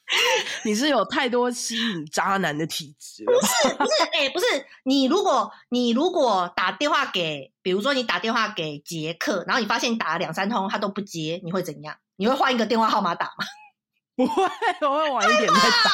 [0.64, 3.26] 你是有太多吸引渣男的体质？
[3.26, 4.46] 不是不是， 哎、欸，不是
[4.84, 5.06] 你。
[5.06, 11.98] 如果你如果打电话给，比如说你打电话给杰克，然后你发现你打了两三通他都不接，你会怎样？
[12.16, 13.46] 你会换一个电话号码打吗？
[14.16, 14.44] 不会，
[14.82, 15.92] 我会晚一点再打。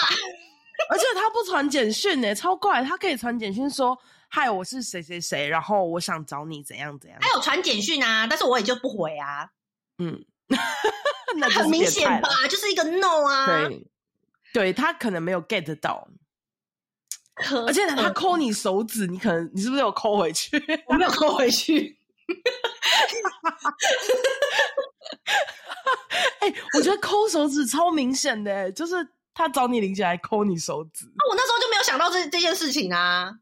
[0.89, 2.84] 而且他不传简讯呢，超怪。
[2.84, 3.97] 他可以传简讯说
[4.30, 9.49] ：“嗨，我是谁谁谁，然后我想找你怎样怎样。”他有传简讯啊，但是我也就不回啊。
[9.97, 10.23] 嗯，
[11.38, 13.45] 那很明显吧，就是一个 no 啊。
[13.67, 13.88] 对。
[14.54, 16.08] 对，他可能没有 get 到，
[17.34, 20.56] 可而且他抠你手指，你可能你是不是有抠回去？
[20.88, 21.98] 我没有抠回去。
[26.39, 28.96] 哎、欸，我觉得抠手指超明显的，就是
[29.34, 31.06] 他找你零钱来抠你手指。
[31.08, 33.34] 啊我那时候就没有想到这这件事情啊！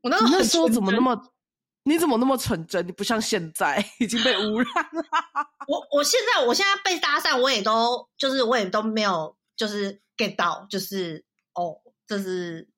[0.00, 1.32] 我那时候那时候怎么那么？
[1.84, 2.86] 你怎么那么纯真？
[2.86, 5.04] 你不像现在已经被污染了。
[5.68, 10.00] 我我现在我现在被搭讪，我也都就是我也都没有就是。
[10.16, 11.24] Get 到就是
[11.54, 12.68] 哦，这是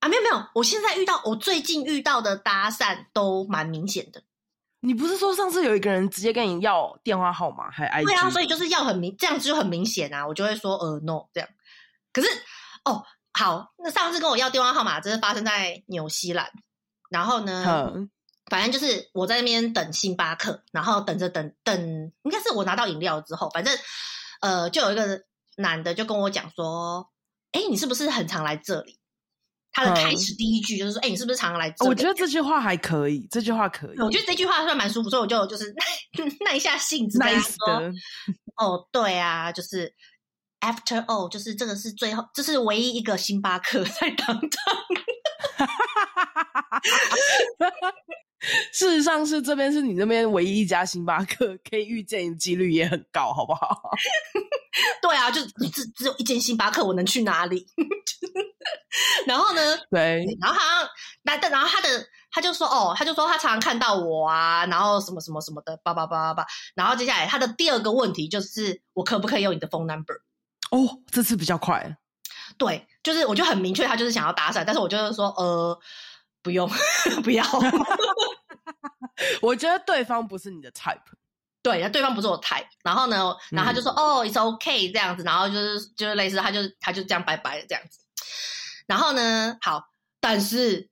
[0.00, 4.22] 啊，没有没有，我现在遇到我最近遇到的搭讪都蛮明显的。
[4.80, 8.06] 你不是说上次有一个人直接跟你要电话号码还 IG？
[8.06, 11.48] 对啊，所以就是要很明，这样子就很明显啊，我就会说呃 no 这样。
[12.14, 12.28] 可是
[12.86, 13.04] 哦
[13.34, 16.50] 好，那上次跟我要电话号码，这是发生在纽西兰，
[17.10, 18.10] 然后呢，嗯、
[18.46, 23.76] 反正就是我在那边等星巴克，然后等着等等，应该是我拿到饮料之后，反正
[24.40, 25.24] 呃就有一个。
[25.56, 27.10] 男的就跟我讲说
[27.52, 28.98] ：“哎、欸，你是不是很常来这里？”
[29.72, 33.98] 他的开始第一句就是说：“哎、欸，你是不是常常来这里？”我觉得这句话还可以，这句话可以。
[34.00, 35.84] 我觉得这句话算蛮舒服，所以我就就是 耐
[36.44, 37.56] 耐一下性子跟他说
[38.58, 39.94] ：“哦，对啊，就是
[40.60, 44.50] After all，就是这个是最后，这是唯一一个星巴克在当场。”
[48.72, 53.90] 事实上是这边是你那边唯一一家星巴克，可以遇见的几率也很高，好不好？
[55.02, 57.66] 对啊，就只只有一间星巴克，我能去哪里？
[59.26, 59.60] 然后呢？
[59.90, 60.88] 对，然后他
[61.22, 61.88] 那然后他的
[62.30, 66.46] 他就说哦，他就说他常常看到我啊，然后什么什么什么的，叭叭叭叭叭。
[66.74, 70.14] 然后接下来他的第二个问题就是，我可不可以用你的 phone number？
[70.70, 71.94] 哦，这次比较快。
[72.56, 75.78] 对，就是我就很明确，他就是想要搭讪，但是我就是说呃。
[76.42, 76.66] 不用，
[77.22, 77.44] 不要。
[79.42, 80.98] 我觉得对方不是你的 type，
[81.62, 82.66] 对，对方不是我 type。
[82.82, 87.98] 然后呢，然后他就说：“哦、嗯 oh,，it's okay，这样子。”然后就是就是类似，他就他就这样拜拜的这样子。
[88.86, 89.84] 然后呢，好，
[90.20, 90.88] 但是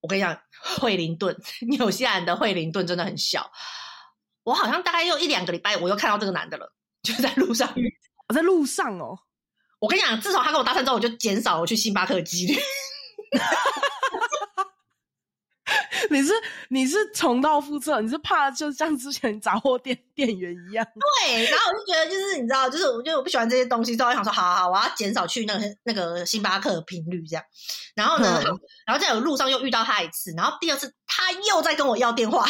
[0.00, 0.38] 我跟你讲，
[0.78, 1.36] 惠灵顿，
[1.68, 3.50] 纽西兰的惠灵顿真的很小。
[4.44, 7.72] 我好像大概又一两个礼拜，我又看到这个男的了，就在路上。
[8.28, 9.18] 我 在路上哦。
[9.80, 12.54] 我跟你讲，自从他跟我搭讪之后，我就减少我去星巴克的几率。
[16.10, 16.32] 你是
[16.68, 20.86] 你是重蹈覆辙，你是怕就像之前杂货店店员一样？
[21.22, 27.44] 对，然后我就觉得就是你知道，就是我觉得我不喜欢这些东西，所以我想说，好好好，我要减少去那个那个星巴克的频率，这样。
[27.94, 32.46] 然后呢，嗯、然后在有路上又遇到他一次，然后第二次他又在跟我要电话。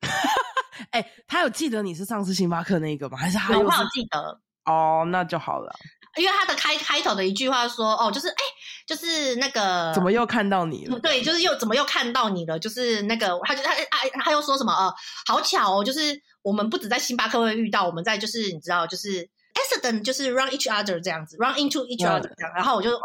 [0.90, 3.16] 哎、欸，他有记得你是上次星巴克那个吗？
[3.16, 4.40] 还是他有记得？
[4.64, 5.74] 哦，那就好了。
[6.16, 8.44] 因为他的开开头的一句话说：“哦，就是哎、欸，
[8.86, 10.98] 就是那个怎么又看到你了？
[11.00, 12.58] 对，就是又怎么又看到你了？
[12.58, 14.74] 就是那个，他就他他他又说什么？
[14.74, 14.94] 呃，
[15.26, 22.52] 好巧哦，就是我们不止在星巴克会遇到，我们在就是你知道，就是 accident，就是 run each other 这样子，run into each other 这样。
[22.54, 23.00] 然后我就哦，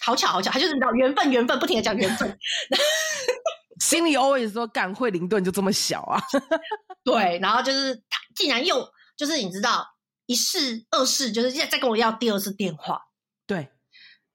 [0.00, 2.38] 好巧好巧，他就是你知道缘分缘分，不停的讲缘分
[3.82, 6.22] 心里 always 说，干惠灵顿就这么小啊？
[7.02, 9.84] 对，然后就是他竟然又就是你知道。”
[10.30, 13.02] 一试二试，就是现在再跟我要第二次电话，
[13.48, 13.68] 对，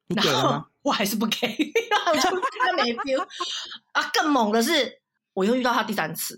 [0.08, 0.66] 你给了吗？
[0.82, 1.48] 我还是不给，
[2.12, 3.26] 我就他没 feel
[3.94, 4.12] 啊！
[4.14, 5.02] 更猛的是，
[5.34, 6.38] 我又遇到他第三次，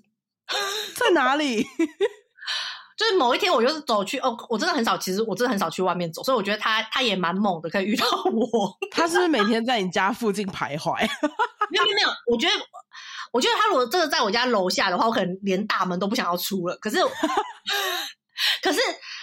[0.95, 1.63] 在哪里？
[2.95, 8.77] 就是某一天，我就是走去哦，我真的很少，其实我真的很少去外面走，所以我觉得他他也蛮猛的，可以遇到我。
[8.91, 11.01] 他是不是每天在你家附近徘徊？
[11.71, 12.53] 没有没有，我觉得
[13.31, 16.77] 我觉得他如果真的在我家楼下的话，我可能连大门都不想要出了。
[16.77, 16.99] 可是。
[18.61, 18.79] 可是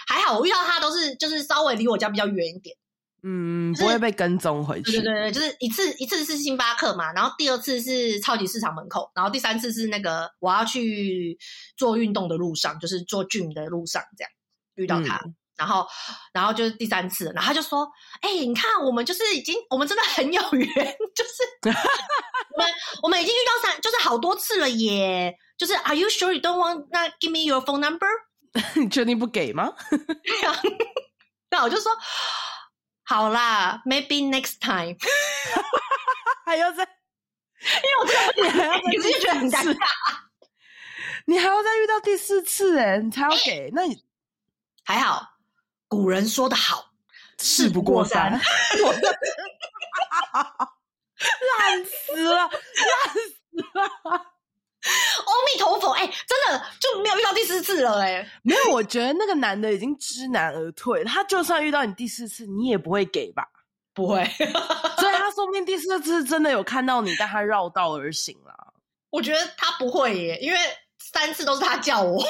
[0.07, 2.75] 还好，我遇到他都是就是稍微离我家比较远一点，
[3.23, 4.91] 嗯，不会被跟踪回去。
[4.91, 11.37] 对对对，就是一次一次是星巴克嘛，然后第二次是超级市场门口，然后第三次是那个我要去
[11.77, 14.31] 做运动的路上，就是做 gym 的路上这样
[14.75, 15.87] 遇到他，嗯、然后
[16.33, 17.87] 然后就是第三次，然后他就说
[18.21, 20.67] ：“哎、欸，你看我们就是已经我们真的很有缘，
[21.15, 21.33] 就是
[22.53, 22.71] 我们
[23.03, 28.07] 我们已经遇到三就是好多次了耶，就是 Are you sure you don't want not give me your phone number？”
[28.75, 29.71] 你 确定不给吗？
[31.51, 31.91] 那我就说
[33.03, 34.97] 好啦，maybe next time。
[36.45, 36.89] 还要再，因
[37.81, 39.87] 为我知道你还要再，可是就觉得很尴尬。
[41.25, 43.65] 你还要再遇到第四次哎，你才要给？
[43.65, 44.03] 欸、那你
[44.83, 45.27] 还好。
[45.87, 46.91] 古人说得好，
[47.39, 48.31] 事不过三。
[48.31, 48.39] 烂
[51.85, 52.55] 死了，烂死
[53.73, 53.81] 了。
[54.05, 57.21] 阿弥陀佛，哎、欸，真的就没有遇
[58.41, 58.71] 没有。
[58.71, 63.47] 我觉得那个男的已经知难而退，他就算遇到你第四次，你也不会给吧？
[63.93, 68.73] 不会，所以他说不定第四次真的有看到你，但他绕道而行了。
[69.09, 70.59] 我觉得他不会耶，因为
[70.99, 72.21] 三次都是他叫我，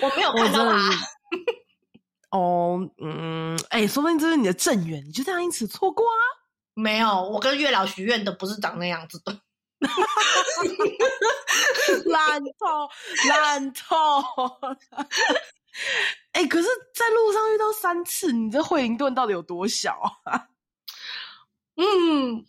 [0.00, 0.90] 我没有看到他。
[2.30, 6.24] 哦，嗯，哎、欸，说不定这是你的正缘，你就这样因此错过啊？
[6.72, 9.38] 没有，我跟月老许愿的不是长那样子的。
[12.06, 12.88] 烂透，
[13.28, 14.22] 烂透！
[16.32, 20.46] 哎、欸，可是，在路上遇到三次，你这惠灵顿到底有多小啊？
[21.76, 22.36] 嗯，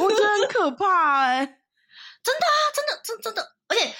[0.00, 1.46] 我觉得很可怕哎、欸，
[2.22, 3.94] 真的啊，真的，真真的，而且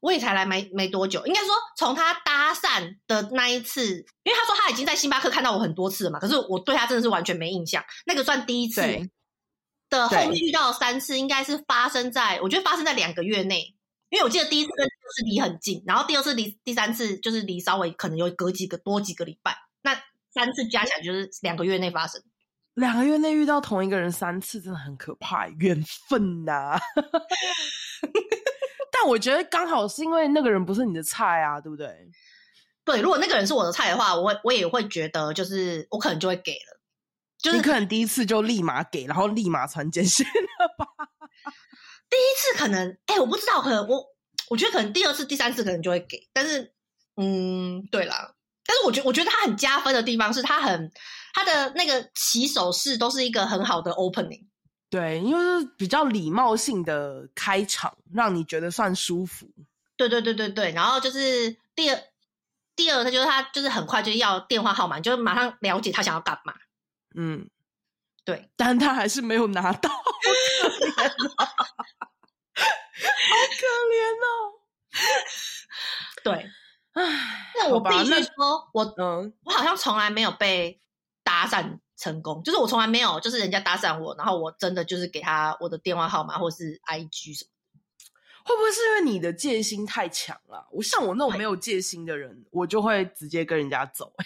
[0.00, 8.82] 我也才来没没多久，应该说从他搭讪的那一次，因为他说他已经在星巴克看到我很多次了嘛，可是我对他真的是完全没印象，那个算第一次。
[9.88, 13.74] 的后面遇到三次，应该是发生在我觉得发生在两个月内，
[14.10, 19.94] 因为我记得第一次跟第二次离很近，然后第二次离第三次就是离稍微可能有隔几个多几个礼拜，那
[20.34, 22.22] 三次加起来就是两个月内发生。
[22.74, 26.80] 两个月内遇到同一个人三次，真的很可怕，缘分呐、啊。
[28.92, 31.88] 但我觉得刚好是因为那个人不是你的菜啊，对不对？
[32.84, 36.75] 对，如果那个人是我的菜的话，我我也会觉得就是我可能就会给了。
[37.46, 40.86] 就是可能第一次就立马给，然后立马传简讯了吧？
[42.10, 44.04] 第一次可能，哎、欸，我不知道，可能我
[44.48, 46.72] 我觉得可能第二次、第三次可能就会给，但是，
[47.16, 48.32] 嗯，对啦，
[48.64, 50.92] 但是我觉得我觉得他很加分的地方是他很
[51.34, 54.46] 他的那个起手式都是一个很好的 opening，
[54.88, 59.48] 对，因为是比较礼貌性的开场，让你觉得算舒服。
[59.96, 62.00] 对对对对对，然后就是第二
[62.76, 66.54] 第二，他就是他就是很快就要电话号码，就马上了解他想要干嘛。
[67.16, 67.48] 嗯，
[68.24, 70.28] 对，但他还是没有拿到，好可
[70.70, 71.54] 怜哦，好
[73.58, 74.52] 可怜哦。
[76.22, 76.50] 对，
[76.92, 80.80] 唉，那我必须说，我嗯，我好像从来没有被
[81.24, 87.50] 搭讪成功，就是我从来没有，就是人家搭讪我，然后我真的就是给他我的电话号码或是 IG 什么。
[88.44, 90.68] 会不会是因为你的戒心太强了？
[90.70, 94.12] 我像我那种没有戒心的人，我就会直接跟人家走。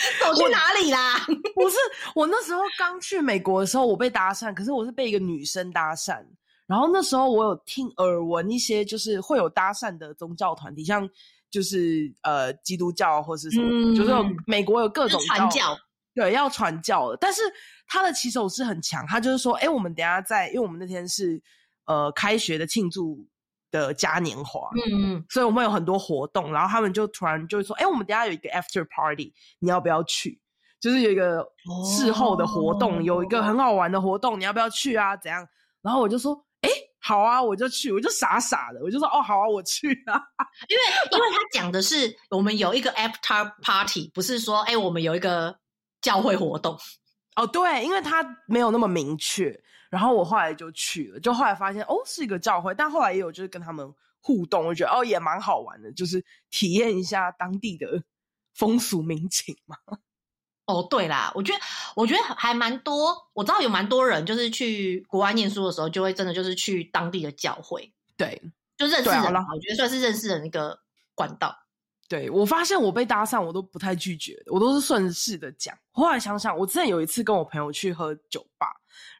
[0.22, 1.18] 走去哪里啦？
[1.54, 1.76] 不是，
[2.14, 6.24] 我那时候刚去美国的时候，我被搭讪，可是我是被一个女生搭讪。
[6.66, 11.08] 然后那时候我有听耳闻一些，就是会有搭讪的宗教团体，像
[11.50, 15.76] 就是呃基督教或是什么，嗯、就是有美国有各种传教。
[16.14, 17.16] 对，要传教的。
[17.18, 17.40] 但是
[17.86, 21.40] 他的骑手是很强，他就是说，哎、欸，我们等一下在，因为我们那天是
[21.86, 23.24] 呃开学的庆祝
[23.70, 30.40] 的嘉年华，嗯嗯，所以我们有很多活动，然后他们就突然就说，哎、欸，我们等下有一个 after party，你要不要去？
[30.80, 31.46] 就是有一个
[31.84, 35.16] 事后的活动，哦、有一个很好玩的活动，你要不要去啊？
[35.16, 35.46] 怎样？
[35.82, 36.44] 然后我就说。
[36.60, 36.68] 哎
[37.00, 40.20] 好啊，我就去，我就傻傻的，我就说哦，好啊，我去啊。
[40.68, 45.56] 因为因为他讲的是我们有一个 after party，不是说哎，我们有一个
[46.02, 46.76] 教会活动。
[47.36, 49.58] 哦，对，因为他没有那么明确。
[49.90, 58.02] 然后我后来就去了，就后来发现哦，是一个教会，但后来也有就是跟他们互动，我觉得哦也蛮好玩的，就是体验一下当地的
[58.54, 59.76] 风俗民情嘛。
[60.66, 61.58] 哦，对啦，我觉得
[61.96, 68.38] 我觉得还蛮多，我知道有蛮多人就是去国外念书的时候，就会真的就是去当地的教会，对，
[68.76, 70.78] 就认识人，我觉得算是认识人一个
[71.14, 71.56] 管道。
[72.06, 75.74] 对，我发现我被搭讪，我都不太拒绝的，我都是顺势的讲。
[75.90, 78.66] 后来想想，我之前有一次跟我朋友去喝酒吧，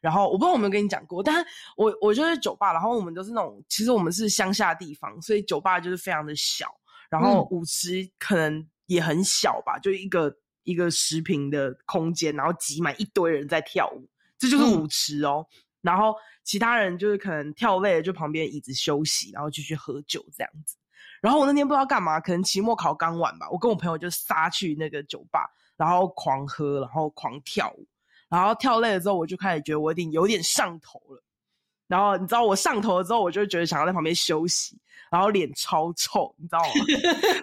[0.01, 6.67] 然后我不知道我有没有跟你讲过，但是我我就是酒吧，然后我们都是那种，其实我们是乡下地方，所以酒吧就是非常的小，
[7.09, 10.35] 然后舞池可能也很小吧，就一个。
[10.63, 14.07] 一个十平的空间，然后挤满一堆人在跳舞，
[14.37, 15.43] 这就是舞池哦。
[15.49, 16.13] 嗯、然后
[16.43, 20.75] 其他人就是可能跳累了，就旁边椅子休息，然后继续喝酒这样子。
[21.21, 27.87] 然后我那天不知道干嘛，可能期末考刚完吧，我跟我朋友就杀去那个酒吧，然后狂喝，然后狂跳舞。
[28.29, 31.23] 然后跳累了之后，我就开始觉得我有点有点上头了。
[31.87, 34.79] 然后你知道我上头了之后，我就觉得想要在旁边休息，
[35.11, 36.69] 然后脸超臭，你知道吗？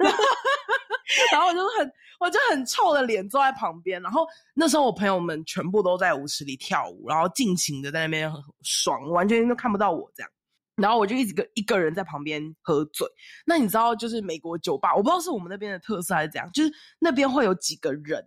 [1.32, 4.00] 然后我就很，我就很臭的脸坐在旁边。
[4.00, 10.30] 然后那时候我朋友们全部都在舞池里跳舞，然后尽情的在那边很爽，完全都看不到我这样。
[10.76, 13.08] 然后我就一直个一个人在旁边喝醉。
[13.46, 18.22] 那你知道，就是美国酒吧，我不知道是我们那边的特色还是怎样，就是那边会有几个人，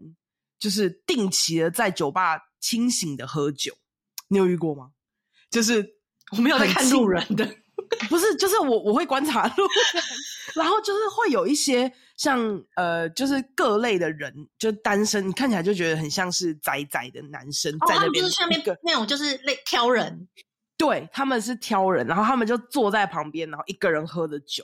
[0.60, 3.74] 就是定期的在酒吧清醒的喝酒。
[4.28, 4.92] 你有遇过吗？
[5.50, 5.96] 就是
[6.32, 7.48] 我没有在看路人的。
[8.08, 10.04] 不是，就是我我会观察路人，
[10.54, 12.40] 然后就是会有一些像
[12.76, 20.28] 呃，就是各类的人，就单身，你看起来就觉得很像是宅宅的男生在那边，哦、就是下面那种就是类挑人，
[20.78, 24.64] 对，他们是挑人，然后他们就坐在旁边，然后一个人喝着酒，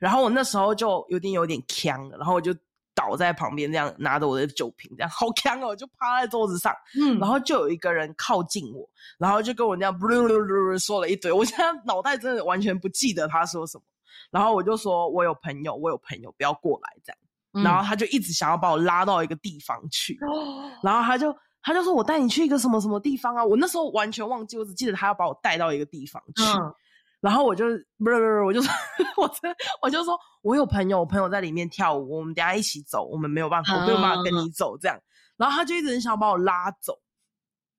[0.00, 2.54] 然后我那时候就有点有点呛了，然后我就。
[3.00, 8.86] 倒在旁边，这样拿着我的酒瓶，这样好强哦，就趴在桌子上，嗯，然后就有一个人靠近我，
[9.18, 13.84] 然后就跟我这样噜噜噜噜说了一堆，我现在脑袋真的完全不记得他说什么，
[14.30, 17.18] 然后我就说我有朋友，我有朋友，不要过来这样，
[17.54, 26.42] 嗯、然后他就一直想要把我拉到一个地方去，哦、 然后他就他就说我带你去一个什么什么地方啊，我那时候完全忘记，我只记得他要把我带到一个地方去。
[26.42, 26.74] 嗯
[27.20, 28.72] 然后我就不是不是，我就说，
[29.16, 29.34] 我就
[29.82, 34.98] 我就说，我有朋友，我朋友在里面跳舞，我们等下一起走，我们没有办法，我没有办法跟你走这样。
[35.36, 36.98] 然后他就一直很想把我拉走，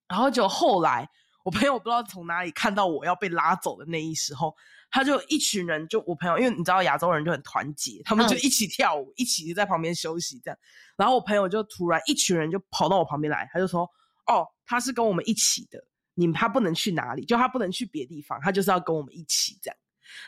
[0.08, 1.10] 然后就后来
[1.44, 4.56] 我朋友不知道从哪里看到我要被拉走的那一时候，
[4.92, 10.58] 他就一群人就我朋友，因为你知道亚洲人就很团结，他们就一起跳舞，一起在旁边休息这样。
[10.96, 13.90] 然后我朋友就突然一群人就跑到我旁边来，他就说
[14.28, 15.84] ：“哦，他是跟我们一起的。”
[16.14, 19.78] 你他不能去哪里，就他不能去别地方，他就是要跟我们一起这样。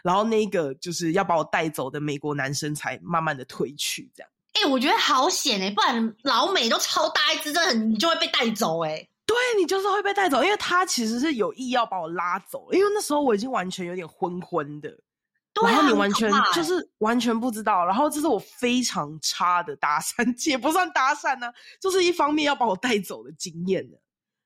[0.04, 4.30] 然后那个就是要把我带走的美国男生才慢慢的退去这样。
[4.54, 9.10] 哎、欸，我觉得好险哎、欸，不然老美都超大一只，真的很你就会被带走哎、欸。
[9.26, 14.90] 对，你就是会被带走，因为他其实是有意要把我拉走，因为那时候我已经完全有点昏昏的。
[15.54, 23.98] 对啊、然后你完全就是完全不知道，然后这是我非常差的搭讪， 也不算搭讪呢、啊，就是一方面要把我带走的经验的。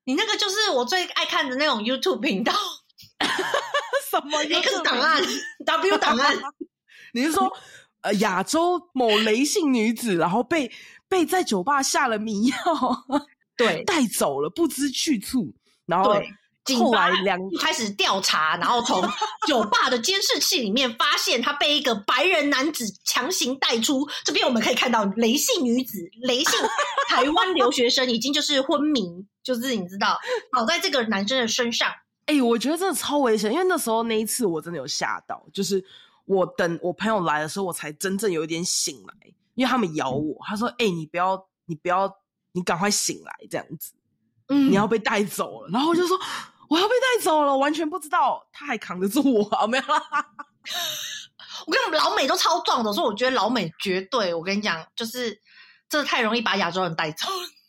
[0.07, 2.53] 你那个就是我最爱看的那种 YouTube 频道，
[4.09, 5.21] 什么 X 档案、
[5.65, 6.33] W 档案？
[7.11, 7.51] 你是说，
[7.99, 10.71] 呃，亚洲某雷姓女子，然后被
[11.09, 12.55] 被在酒吧下了迷药，
[13.57, 15.53] 对，带走了，不知去处，
[15.85, 16.15] 然后。
[16.76, 19.01] 后来两开始调查，然后从
[19.47, 24.07] 酒吧的监视器里面发现他被一个白人男子强行带出。
[24.26, 26.59] 这边我们可以看到雷姓女子、雷姓
[27.07, 30.18] 台湾留学生已经就是昏迷，就是你知道
[30.51, 31.89] 倒在这个男生的身上。
[32.26, 35.82] 哎、欸，我觉得真的超危险，因为那时候那一次我真的有吓到，就是
[36.26, 39.13] 我等我朋友来的时候，我才真正有一点醒来，
[39.55, 42.13] 因为他们咬我，他说：“哎、欸，你不要，你不要，
[42.51, 43.93] 你赶快醒来，这样子，
[44.49, 46.20] 嗯，你要被带走了。”然后我就说。
[46.70, 50.01] 我要被带走了，完全不知道他还扛得住我，没有啦。
[51.65, 55.38] 我跟你们老美都超壮的，所以我觉得老美绝对，我跟你讲，就是
[55.89, 57.28] 这太容易把亚洲人带走。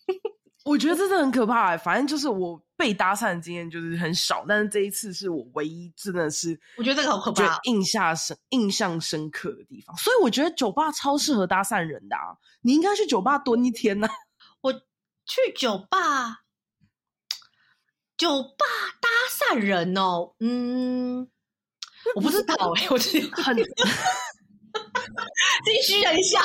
[0.64, 9.96] 我觉得真的很可怕，反正就是我被搭讪的经验就是很少，但是这一次是我唯一真的是，我觉得这个好可怕，印象深印象深刻的地方。
[9.96, 14.12] 所以我觉得酒吧超适合搭讪人的啊，你应该去酒吧蹲一天呢、啊。
[14.60, 16.42] 我去酒吧，
[18.18, 18.66] 酒吧
[19.00, 21.26] 搭讪人哦，嗯，
[22.16, 23.62] 我不知道哎、欸， 我觉得很继
[25.86, 26.42] 续忍一下。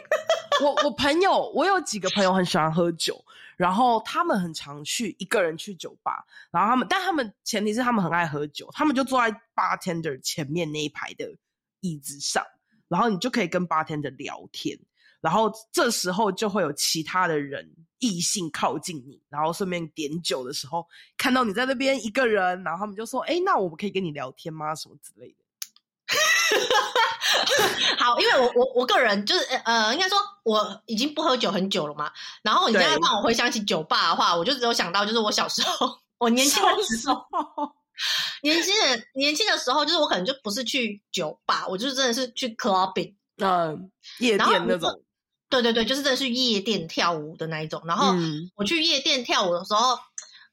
[0.62, 3.24] 我我朋友，我有几个朋友很喜欢喝酒，
[3.56, 11.34] 然后他们很常去一个人去酒吧，然后他们，但他们前提是他们很爱喝酒，他们就坐在 bartender 前面那一排的
[11.80, 12.44] 椅子上，
[12.88, 14.78] 然后你就可以跟 bartender 聊天，
[15.26, 17.68] 然后这时候就会有其他的人
[17.98, 20.86] 异性靠近你，然后顺便点酒的时候
[21.18, 24.72] 看到你在那边一个人，然后他们就说：“哎，那我们可以跟你聊天吗？
[24.76, 25.34] 什么之类的。
[27.98, 32.12] ”好，因为我我我个人就是呃，应该说我已经不喝酒很久了嘛。
[32.42, 37.26] 然后你现在让我回想起酒吧的话，我就只有想到就是我小时候，我年轻的时候，
[38.44, 43.78] 年轻人年轻的时候，就是我可能就不是去酒吧，我就是真的是去 clubbing，嗯、呃，
[44.20, 45.02] 夜店那种。
[45.48, 47.82] 对对对，就是真的是夜店跳舞的那一种。
[47.86, 48.14] 然后
[48.54, 49.96] 我去夜店跳舞的时候，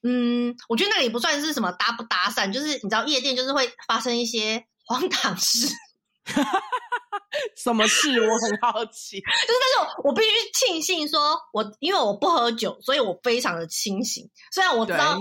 [0.04, 5.68] 嗯，嗯，我觉得那里不算是什么搭不搭讪，就是你知道夜店就是会发生一些 荒唐事。
[7.58, 8.20] 什么事？
[8.22, 9.20] 我很好奇。
[9.20, 14.30] 就是，但是我必须庆幸说，我因为我不喝酒，所以我非常的清醒。
[14.52, 15.18] 虽然我知道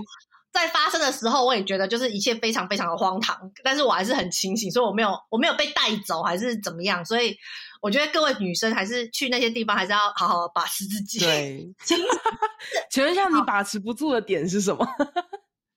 [0.52, 7.04] 在发生的时候，我也觉得就是一切非常非常的荒唐，但是我还是很清醒，所以我没有我没有被带走，还是怎么样。
[7.04, 7.36] 所以
[7.82, 11.18] 我觉得各位女生还是去那些地方，还是要好好把持自己。
[11.18, 11.68] 对，
[12.90, 14.86] 请问一下，你把持不住的点是什么？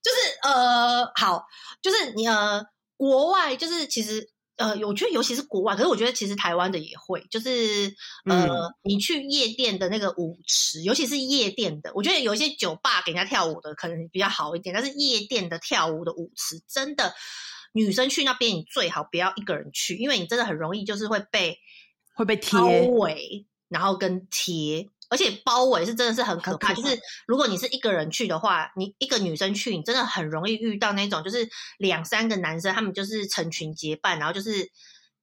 [0.01, 1.45] 就是呃，好，
[1.81, 2.63] 就是你呃，
[2.95, 4.29] 国外就是其实。
[4.57, 7.93] 呃，我觉得尤其是国外，可是我觉得其实台湾的也会，就是
[8.23, 17.13] 呃、嗯，你去夜店的那个舞池，尤其是夜店的，我觉得有一些酒吧给人家跳舞的可能比较好一点，但是夜店的跳舞的舞池，真的
[17.73, 21.59] 女生去那边你最好不要一个人去，因为你真的很容易就是会被
[22.15, 24.89] 会被贴包围，然后跟贴。
[25.07, 31.47] 而且包围是真的是很可怕，就是如果你是一个人去的话，你一个女生去，你真的很容易遇到那种，就是
[31.77, 34.67] 两三个男生，他们就是成群结伴，然后就是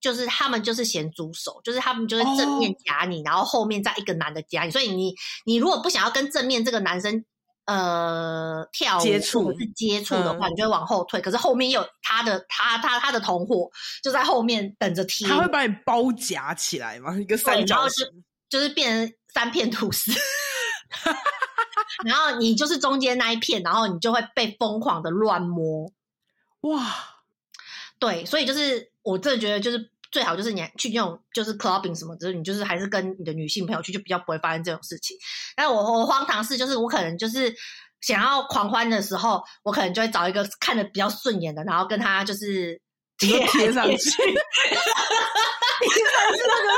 [0.00, 5.12] 就是他们就是咸猪手，就是他们就是正面夹你，哦，然后后面再一个男的夹你，所以你
[5.44, 7.24] 你如果不想要跟正面这个男生
[7.64, 11.20] 呃跳接触接触的话，嗯，你就会往后退。
[11.20, 13.70] 可是后面有他的他他他的同伙
[14.02, 17.16] 就在后面等着踢，他会把你包夹起来吗？
[17.18, 18.06] 一个三角形，
[18.48, 19.14] 就，就是变成。
[19.34, 20.12] 三片吐司，
[22.04, 25.90] 然后你就是中间那一片，然后你就会被疯狂的乱摸，
[26.60, 26.94] 哇！
[27.98, 35.16] 对，所以就是我真的觉得，就是最好就是你去那种就是 clubbing 什么，就是你就是还是跟你的女性朋友去，就比较不会发生这种事情。
[35.56, 37.52] 但我我荒唐事就是我可能就是
[38.02, 42.80] 想要狂欢的时候，我可能就会找一个看的比较顺眼的，然后跟他就是
[43.18, 43.94] 贴贴上去。
[45.82, 46.68] 你才是那个，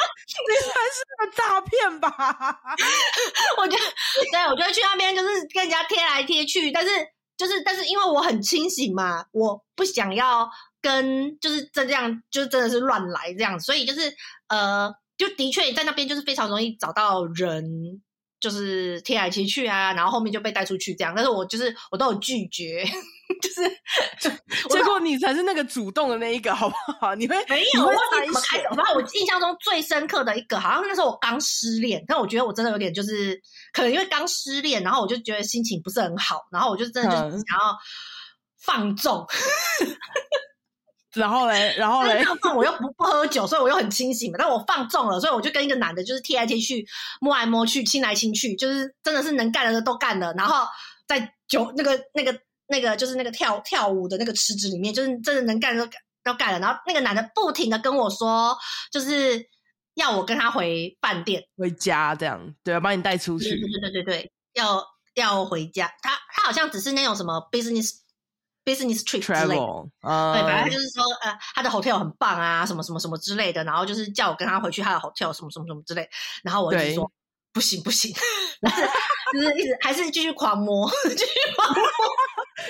[0.48, 2.08] 你才是那个诈骗吧？
[3.58, 3.84] 我觉得，
[4.32, 6.72] 对，我就会去那边，就是跟人家贴来贴去。
[6.72, 6.90] 但是，
[7.36, 10.48] 就是，但是，因为我很清醒嘛，我不想要
[10.80, 13.58] 跟，就是这样，就真的是乱来这样。
[13.58, 14.14] 所以，就是，
[14.48, 18.02] 呃，就的确在那边，就是非常容易找到人。
[18.40, 22.84] 就是贴来贴去啊，然后后面就被带出去这样，但是我就是我都有拒绝，
[23.40, 23.68] 就是
[24.68, 27.14] 结果你才是那个主动的那一个，好不好？
[27.14, 27.82] 你会没有？
[27.82, 28.64] 我忘记怎么开始。
[28.64, 33.40] 然后我印象中最深刻的一个，好像那时候我刚失恋，但我觉得我真的有点就是
[33.72, 37.76] 可能因为刚失恋，然后我就觉得心情不是很好，然后我就真的就是想要
[38.62, 39.26] 放纵。
[39.82, 39.96] 嗯
[41.14, 42.24] 然后嘞，然后嘞，
[42.56, 44.36] 我又不不喝酒，所以我又很清醒嘛。
[44.36, 46.84] 但我放纵了，所以我就跟一个男的，就是贴来贴去，
[47.20, 50.34] 摸来摸去，亲来亲去，就是真的是能干的都干了。
[50.36, 50.66] 然后
[51.06, 52.36] 在酒那个那个
[52.74, 55.92] 那个就是那个跳跳舞的那个池子里面，就是真的能干的都
[56.24, 56.58] 都干了。
[56.58, 58.56] 然后那个男的不停的跟我说，
[58.90, 59.48] 就是
[59.94, 65.86] 要我跟他回饭店、回家这样，对，要把你带出去，对对对对对，要要回家。
[66.02, 68.00] 他他好像只是那种什么 business。
[68.66, 76.08] business trip 之类的，uh, 对，反正就是说，呃，他的 hotel 很棒啊，什么什么什么之类的，然后就是叫我跟他回去他的 hotel，什么什么什么之类，
[76.42, 77.12] 然后我就说
[77.52, 78.10] 不行不行，
[78.62, 78.82] 但 是
[79.34, 81.84] 就是一直还是继续狂摸， 继续狂摸，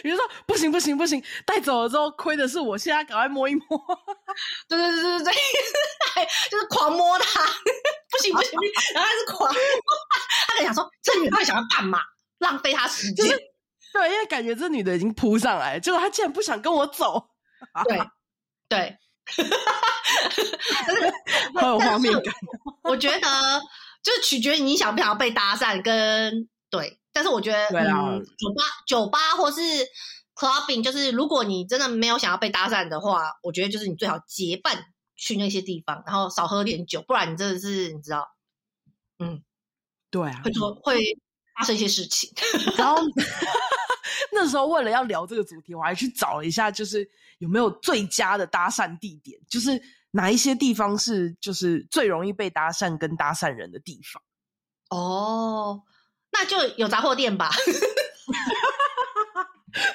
[0.02, 3.64] 你就说不行不行不行，带走了之后亏的是我，现在赶快摸一摸，
[4.68, 7.44] 对对对对对，就是狂摸他，
[8.10, 8.58] 不行不行，
[8.94, 9.60] 然后他是狂摸，
[10.48, 12.00] 他在想说这女的想要干嘛，
[12.38, 13.26] 浪费他时间。
[13.26, 13.38] 就是
[13.92, 17.28] 对，因为感觉这女的已经扑上来，结果她竟然不想跟我走。
[17.86, 18.00] 对，
[18.68, 18.98] 对，
[21.54, 22.34] 很有画面感。
[22.82, 23.62] 我觉得
[24.02, 26.98] 就是取决于你想不想要被搭讪，跟对。
[27.14, 29.60] 但是我觉得，对啊、嗯，酒吧、酒吧或是
[30.34, 34.84] clubbing，就是如果你真的没有想要被搭讪的话，我觉得就是你最好结伴
[35.16, 38.28] 去那些地方，然后少喝点酒，不然你真的是你知道，
[39.18, 39.42] 嗯，
[40.10, 40.98] 对啊，会说会。
[41.56, 42.28] 发生一些事情。
[42.76, 43.00] 然后
[44.34, 47.08] 那时候为了要聊这个主题，我还去找了一下，就是
[47.38, 54.20] 有没有最佳的搭讪地点，就是哪一些地方是就是最容易被搭讪跟搭讪人的地方。
[54.90, 55.80] 哦，
[56.34, 57.50] 那就有杂货店吧。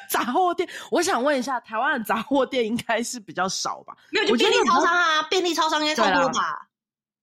[0.09, 3.95] 杂货店，我想问一下，台湾的杂货店应该是比较少吧？
[4.11, 6.67] 没有，就便利超商啊，便利超商应该超多吧？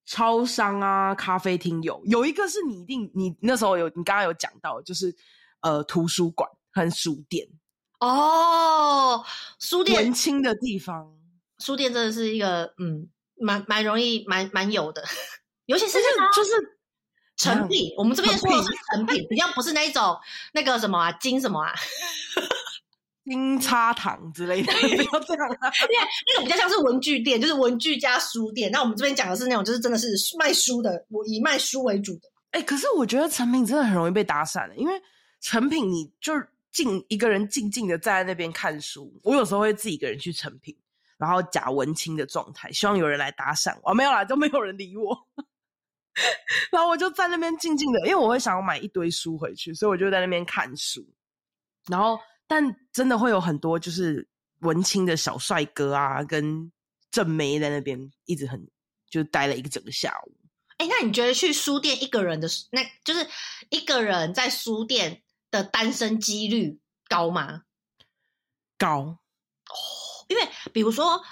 [0.06, 5.14] 超商啊，咖啡厅有，有一个是你一定，你那时候有，你刚刚有讲到，就是
[5.60, 7.46] 呃，图书馆和书店。
[8.00, 9.22] 哦，
[9.58, 11.12] 书店文青的地方，
[11.58, 13.06] 书店真的是一个嗯，
[13.38, 15.04] 蛮蛮容易，蛮蛮有的，
[15.66, 15.98] 尤其是
[16.34, 16.75] 就是。
[17.36, 20.18] 成品，我们这边说的是成品，比较不是那一种
[20.52, 21.74] 那个什么啊，金什么啊，
[23.24, 28.70] 金叉糖之类的，不要这样啊，因为那个比较像是文具店，就是文具加书店。
[28.70, 30.08] 那我们这边讲的是那种，就是真的是
[30.38, 32.20] 卖书的，我以卖书为主的。
[32.52, 34.94] 哎、欸，可是我觉得成品真的很容易被搭讪的，因为
[35.40, 36.32] 成品你就
[36.72, 39.12] 静一个人静静的站在那边看书。
[39.22, 40.74] 我有时候会自己一个人去成品，
[41.18, 43.92] 然后假文青的状态，希望有人来搭讪我。
[43.92, 45.25] 没有啦，都没有人理我。
[46.70, 51.06] 然后我就在那边静静的，因为我会想要买一堆书回去，所以我就在那边看书。
[51.88, 54.26] 然后，但真的会有很多就是
[54.60, 56.72] 文青的小帅哥啊，跟
[57.10, 58.66] 正妹在那边一直很
[59.08, 60.32] 就待了一个整个下午。
[60.78, 63.26] 哎，那你觉得去书店一个人的，那就是
[63.70, 67.62] 一个人在书店的单身几率高吗？
[68.78, 69.18] 高哦，
[70.28, 71.22] 因为比如说。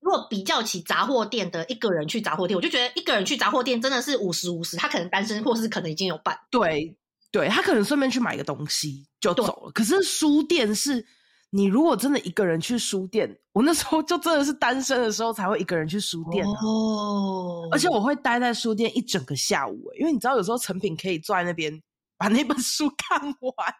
[0.00, 6.38] 如果比较起杂货店的一个人去杂货店，我就觉得一个人去杂货店真的是五十五十，他可能单身，或是可能已经有伴。
[6.50, 6.96] 对，
[7.30, 9.72] 对他可能顺便去买个东西就走了。
[9.72, 11.04] 可是书店是，
[11.50, 17.68] 你如果真的一个人去书店，我那时候就真的是单身的时候才会一个人去书店哦。
[17.72, 21.82] 而且我会待在书店一整个下午，因为你知道有时候成品可以坐在那边
[22.16, 23.74] 把那本书 看完。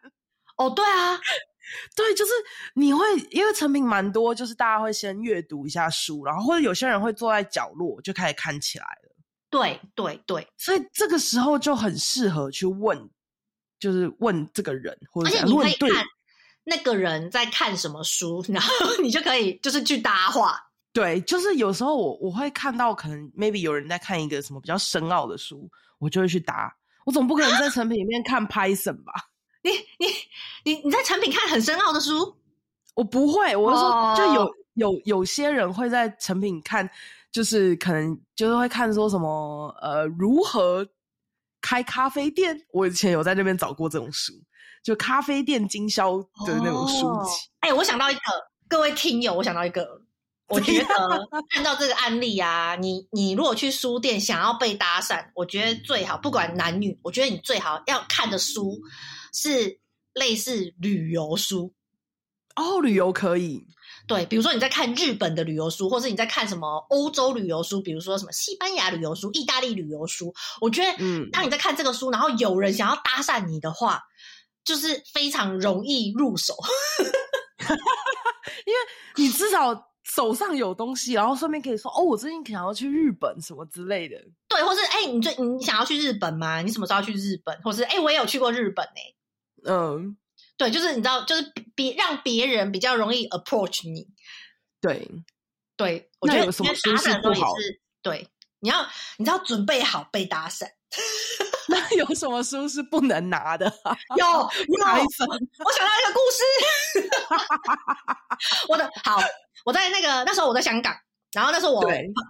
[0.56, 1.18] 哦，对啊。
[1.96, 2.32] 对，就是
[2.74, 3.00] 你会
[3.30, 9.14] 因为成品蛮多，就是大家会先阅读一下书，然后或者有些人会坐在角落就开始看起来了。
[9.50, 13.08] 对对对，所以这个时候就很适合去问，
[13.80, 16.04] 就是问这个人，或者而且你可以看
[16.64, 18.70] 那个人在看什么书，然后
[19.02, 20.60] 你就可以就是去搭话。
[20.92, 26.74] 对，就是有时候我我会看到可能 maybe 有人在看一个什么比较深奥的书，我就会去搭。
[27.06, 29.12] 我总不可能在成品里面看 Python 吧？
[29.62, 30.06] 你你
[30.64, 32.36] 你你在成品看很深奥的书？
[32.94, 36.88] 我不会，我是说就有有有些人会在成品看，
[37.30, 40.86] 就是可能就是会看说什么呃如何
[41.60, 42.60] 开咖啡店。
[42.72, 44.32] 我以前有在那边找过这种书，
[44.82, 47.48] 就咖啡店经销的那种书籍。
[47.60, 48.20] 哎、我想到一个，
[48.68, 50.00] 各位听友，我想到一个，
[50.48, 50.86] 我觉得
[51.50, 58.80] 看到这个案例啊，你你如果去书店想要被搭讪，我觉得最好不管男女，我觉得你最好要看的书。
[59.32, 59.80] 是
[60.14, 61.74] 类似旅游书
[62.56, 63.66] 哦，旅游可以。
[64.06, 70.34] 对，比如说你在看日本的旅游书，或是你在看什么欧洲旅游书，比如说什么西班牙旅游书、意大利旅游书。
[70.60, 74.02] 我觉得，嗯，当你在看这个书，然后有人想要搭讪你的话，
[74.64, 76.54] 就是非常容易入手，
[78.66, 78.78] 因为
[79.16, 84.16] 你至少手上有东西，然后顺便可以说哦，我最近想要去日本什么之类的。
[84.48, 86.62] 对，或是哎，你最你想要去日本吗？
[86.62, 87.60] 你什么时候要去日本？
[87.62, 89.14] 或是哎，我也有去过日本呢、欸。
[89.64, 90.16] 嗯，
[90.56, 94.06] 对，就是你知道，就是别让别人比较容易 approach 你。
[94.80, 95.08] 对，
[95.76, 97.52] 对，我觉得有什么书是不好？
[98.02, 98.28] 对，
[98.60, 98.86] 你要
[99.16, 100.66] 你知道准备好被搭讪。
[101.68, 103.66] 那有什么书是不能拿的？
[104.16, 106.40] 有有， 我想到一个故事。
[108.68, 109.20] 我的好，
[109.66, 110.96] 我在那个那时候我在香港，
[111.32, 111.84] 然后那时候我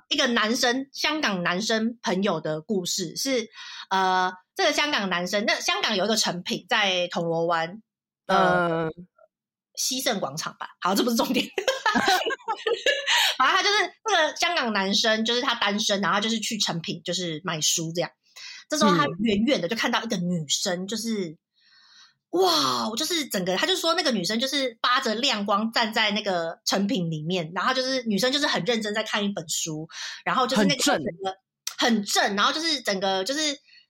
[0.08, 3.48] 一个男生，香港男生朋友的故事是
[3.90, 4.32] 呃。
[4.58, 7.80] 这个香港男生，那香港有一个成品在铜锣湾，
[8.26, 8.90] 呃，
[9.76, 10.70] 西盛广场吧。
[10.80, 11.46] 好，这不是重点。
[13.38, 18.10] 反正他就是那个香港男生，就是他单身，然后就是去成品，就是买书这样。
[18.68, 21.38] 这时候他远远的就看到一个女生，就是、嗯、
[22.30, 29.88] 哇，我就是整个，他就说那个女生就是发着亮光站在那个成品里面，然后就是女生就是很认真在看一本书，
[30.24, 31.34] 然后就是那个整个
[31.78, 33.40] 很正，然后就是整个就是。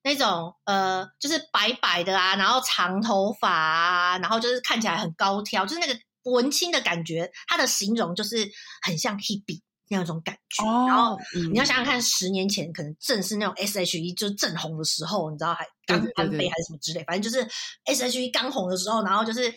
[0.00, 7.30] 那种呃，就是白白的啊，然后长头发啊，然后就是看起来很高挑，就是那个文青的感觉。
[7.48, 8.48] 他的形容就是
[8.80, 10.64] 很像 Hebe 那种感觉。
[10.64, 17.48] 哦、然后、嗯、你要想想看，十年前可能正是那种 S.H.E 就是正红的时候，你知道还刚翻倍还是什么之类，反正就是
[17.84, 19.52] S.H.E 刚红的时候，然后就是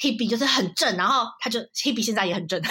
[0.00, 2.60] Hebe 就是很正，然后他就 Hebe 现在也很正。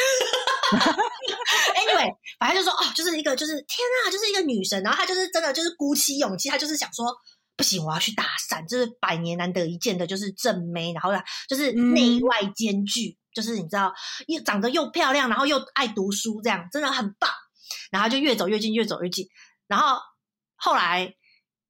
[1.76, 2.10] Anyway，
[2.40, 7.16] 反正就说哦，就是一个就是天啊，就是一个女神，然后她就是真的就是鼓起勇气，她就是想说
[7.56, 13.94] 不行，我要去打伞，这是百年难得一见的，就是正妹，然后呢就是内外兼具，嗯、就是你知道，
[14.28, 17.30] 又长得又漂亮，然后又爱读书，这样真的很棒。
[17.92, 19.28] 然后就越走越近，越走越近。
[19.68, 20.00] 然后
[20.56, 21.14] 后来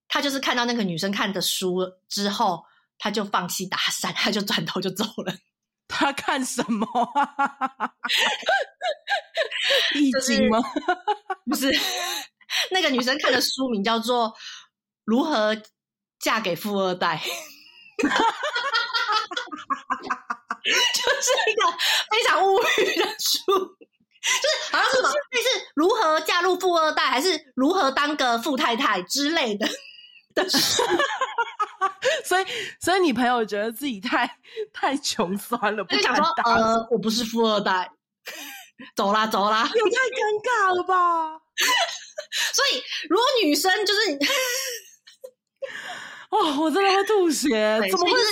[0.07, 2.63] 他就是看到那个女生看的书之后，
[2.97, 5.35] 他就放弃搭讪，他就转头就走了。
[5.87, 6.87] 他看什么？
[9.93, 10.59] 易经吗？
[11.45, 11.71] 不是，
[12.71, 14.29] 那个女生看的书名叫做
[15.03, 15.55] 《如何
[16.19, 17.17] 嫁给富二代》，
[18.01, 18.09] 就
[21.25, 21.71] 是一个
[22.11, 23.75] 非常无语的书。
[24.25, 29.67] 就是好像是什么，类似如何嫁入富二代，还是如何当个富太太之类的
[30.33, 30.81] 的书。
[32.25, 32.45] 所以，
[32.79, 34.39] 所以你朋友觉得自己太
[34.73, 37.91] 太穷酸了， 不想说呃，我不是富二代，
[38.95, 41.39] 走啦走啦，也太尴尬了吧？
[42.51, 44.19] 所以，如果女生就是，
[46.31, 48.25] 哦，我真的会吐血，怎么会是？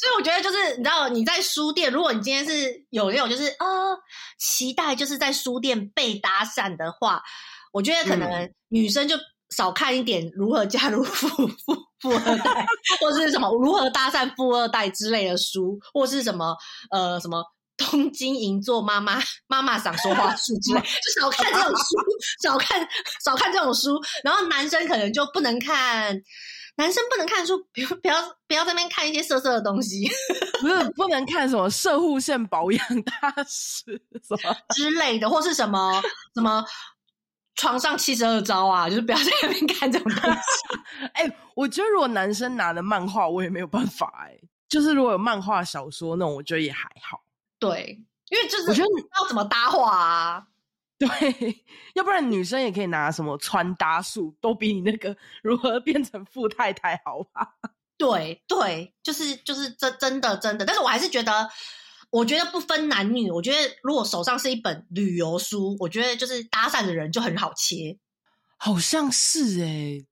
[0.00, 3.94] 所以我觉得就是你知道你在书店，如果你今天是有那种就是呃
[4.38, 7.22] 期待就是在书店被搭讪的话，
[7.70, 9.14] 我觉得可能女生就
[9.54, 12.66] 少看一点如何加入富富富二代，
[12.98, 16.56] 或是什么如何搭讪富二代之类的书，或是什么
[16.90, 17.44] 呃什么
[17.76, 21.84] 东京银座妈妈妈妈想说话术之类， 就少看这种书，
[22.42, 22.88] 少看
[23.22, 26.18] 少看这种书，然后男生可能就不能看。
[26.80, 30.08] 男生不能看书， 不要不要不要在那边看一些色色的东西，
[30.62, 36.00] 不是不能看什么射护腺保养大师什么之类的，或是什么
[36.34, 36.64] 什么
[37.56, 40.38] 床上七十二招啊，就是不要在那边看这种东西。
[41.12, 47.22] 哎、欸，我觉得如果男生拿的漫画，我也没有办法哎、欸，就是如果有漫画小说那种，我觉得也还好。
[47.58, 48.00] 对，
[48.30, 50.46] 因为就是我觉得你要怎么搭话啊。
[51.00, 57.54] 对，要不然女生也可以拿什么穿搭术，都比你那个如何变成富太太好吧？
[57.96, 61.48] 对对，就是就是真真的真的，但是我还是觉得，
[62.10, 67.98] 我觉得不分男女，我觉得如果手上是一本旅游书，我觉得就是搭讪的人就很好切，
[68.58, 70.06] 好像是哎、欸，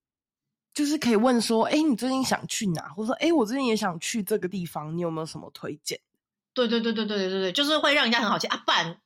[0.73, 2.89] 就是可以问说，哎，你最近想去哪？
[2.97, 6.01] 或者说，哎，我最近也想去这个地方，你有没有什么推荐？
[6.55, 8.99] 对对对对对对对对，就是会让人家很好切啊，不然。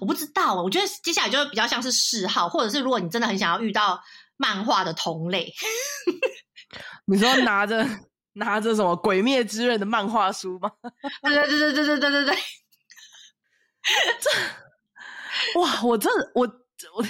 [0.00, 4.02] 我不知道，我觉得接下来就会比较像是嗜好，或者是如果你真的很想要遇到
[4.36, 5.52] 漫画的同类，
[7.06, 7.86] 你说拿着
[8.34, 10.70] 拿着什么《鬼灭之刃》的漫画书吗？
[11.22, 12.38] 对对对对对对对对对，
[14.20, 16.46] 这哇，我真的我
[16.94, 17.04] 我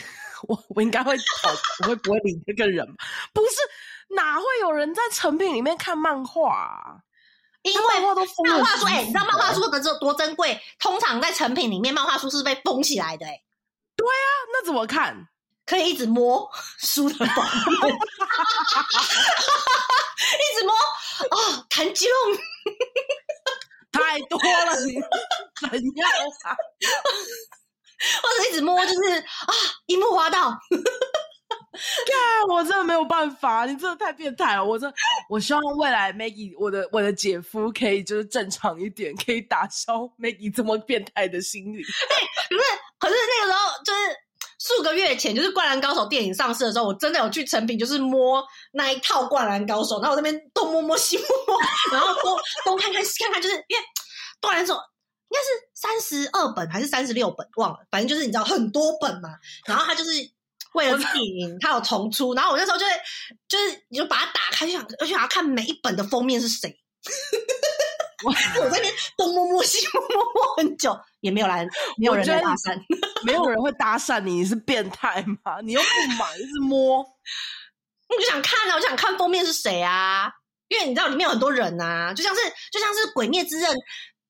[0.49, 1.51] 我我应该会跑，
[1.83, 2.87] 我会不会理这个人？
[3.33, 3.57] 不是，
[4.16, 6.97] 哪会有人在成品里面看漫画啊？
[7.62, 8.14] 因为漫
[8.62, 10.60] 画书哎、欸，你知道漫画书的这多珍贵？
[10.78, 13.44] 通常在成品里面，漫画书是被封起来的哎、欸。
[13.96, 15.28] 对啊，那怎么看？
[15.64, 17.34] 可以一直摸书的封面，
[20.34, 20.74] 一直摸
[21.30, 22.36] 哦，弹吉龙，
[23.92, 24.92] 太多了，你
[25.60, 26.10] 怎样
[26.44, 26.56] 啊？
[28.22, 29.54] 或者一直摸，就是啊，
[29.86, 30.52] 樱木花道。
[32.49, 34.64] 我真的没有办法，你真的太变态了。
[34.64, 34.93] 我这，
[35.29, 41.83] 我希望未来 Maggie，我的我的姐夫可以就是正常一点，可以打消 Maggie 这么变态的心理。
[41.83, 42.16] 哎，
[42.51, 42.62] 可是
[42.99, 51.59] 可是那个时候就是数个月前，就是《灌篮高手》电影上市的时候，我真的有去成品，就是摸那一套《灌篮高手》，然后我那边东摸摸西摸摸，
[51.93, 53.83] 然后东东看看西看看，就是因为
[54.41, 54.83] 《灌篮手》应
[55.31, 59.31] 该是三十二本还是三十六本，忘了，反正就是你知道很多本嘛，
[59.66, 60.11] 然后他就是。
[60.75, 62.93] 为了电影，它有重出，然后我那时候就会，
[63.49, 66.75] 就是你就把它打开，就想，而且想要看每一本的封面是谁。
[68.25, 70.01] 我在那边东摸摸西摸
[70.33, 71.66] 摸很久，也没有来，
[71.99, 72.81] 没有人来搭讪，
[73.25, 75.61] 没有人会搭讪你，你是变态吗？
[75.62, 76.99] 你又不买，一直摸，
[78.09, 80.31] 我就想看啊，我就想看封面是谁啊，
[80.68, 83.68] 因为你知道里面有很多人啊，就像是就像是《鬼灭之刃》。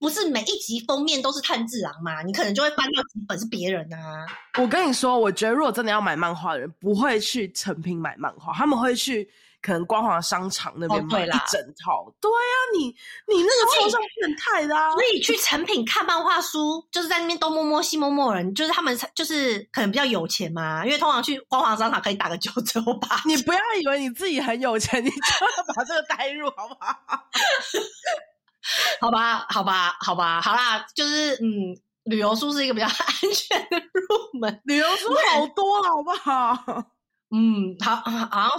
[0.02, 2.22] 不是每一集封面都是炭治郎嘛？
[2.22, 4.26] 你可能就会翻到几本是别人啊。
[4.58, 9.30] 我跟你说，我觉得如果真的要买漫画的人，不会去成品买漫画，他们会去
[9.62, 12.02] 可能光华商场那边买一整套。
[12.02, 12.86] 哦、对啊，你
[13.32, 14.90] 你那个超像变态的啊！
[14.90, 23.22] 所以去成品看漫画书，就是在那边东摸摸西摸摸人，就是他们就是可能比较有钱嘛，因为通常去光华商场可以打个九折吧。
[23.24, 26.92] 你不要以为你自己很有钱，你就要把这个带入好不好？
[29.00, 34.60] 好吧，好吧，好吧，好啦，就是嗯，旅游书是一个比较 安全的入门。
[34.64, 36.84] 旅游书好多了，好不好？
[37.34, 38.50] 嗯，好，好。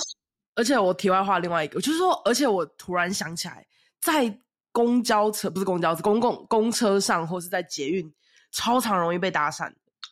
[0.55, 3.65] 而且我题外话，另外一个就是说，而且我突然想起来，
[4.01, 4.37] 在
[4.71, 8.11] 公交车不是公交车，公共公车上或是在捷运，
[8.51, 9.71] 超常容易被搭讪。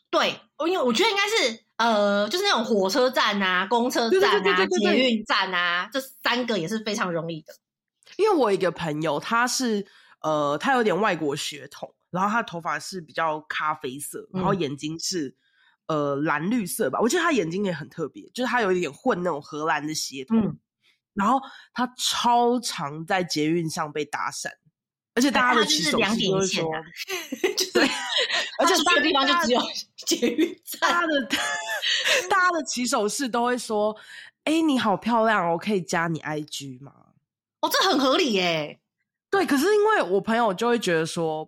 [0.09, 7.53] 对，因为我觉得应该是呃，就是那种火车站啊、公车站啊、捷运站啊，这三个也是非常容易的。
[8.17, 9.85] 因为我一个朋友，他是
[10.21, 15.35] 呃，他有点外国血统，然后他头发是比较咖啡色，然后眼睛是、
[15.87, 16.99] 嗯、呃蓝绿色吧。
[17.01, 20.39] 我记得他眼睛也很特别，就是他有一点混那种荷兰的血统。
[20.39, 20.57] 嗯、
[21.13, 21.39] 然后
[21.73, 24.49] 他超常在捷运上被搭讪，
[25.15, 26.69] 而且 大家的起手式都是说，
[27.73, 27.87] 对，
[28.59, 29.61] 而且这个地方就只有
[30.05, 31.27] 捷运站，大家的
[32.29, 33.95] 大家的起手式都会说
[34.45, 36.93] ：“哎，你好漂亮哦，我可以加你 IG 吗？”
[37.61, 38.79] 哦，这很合理耶。
[39.29, 41.45] 对，可是因为我朋友就会觉得说，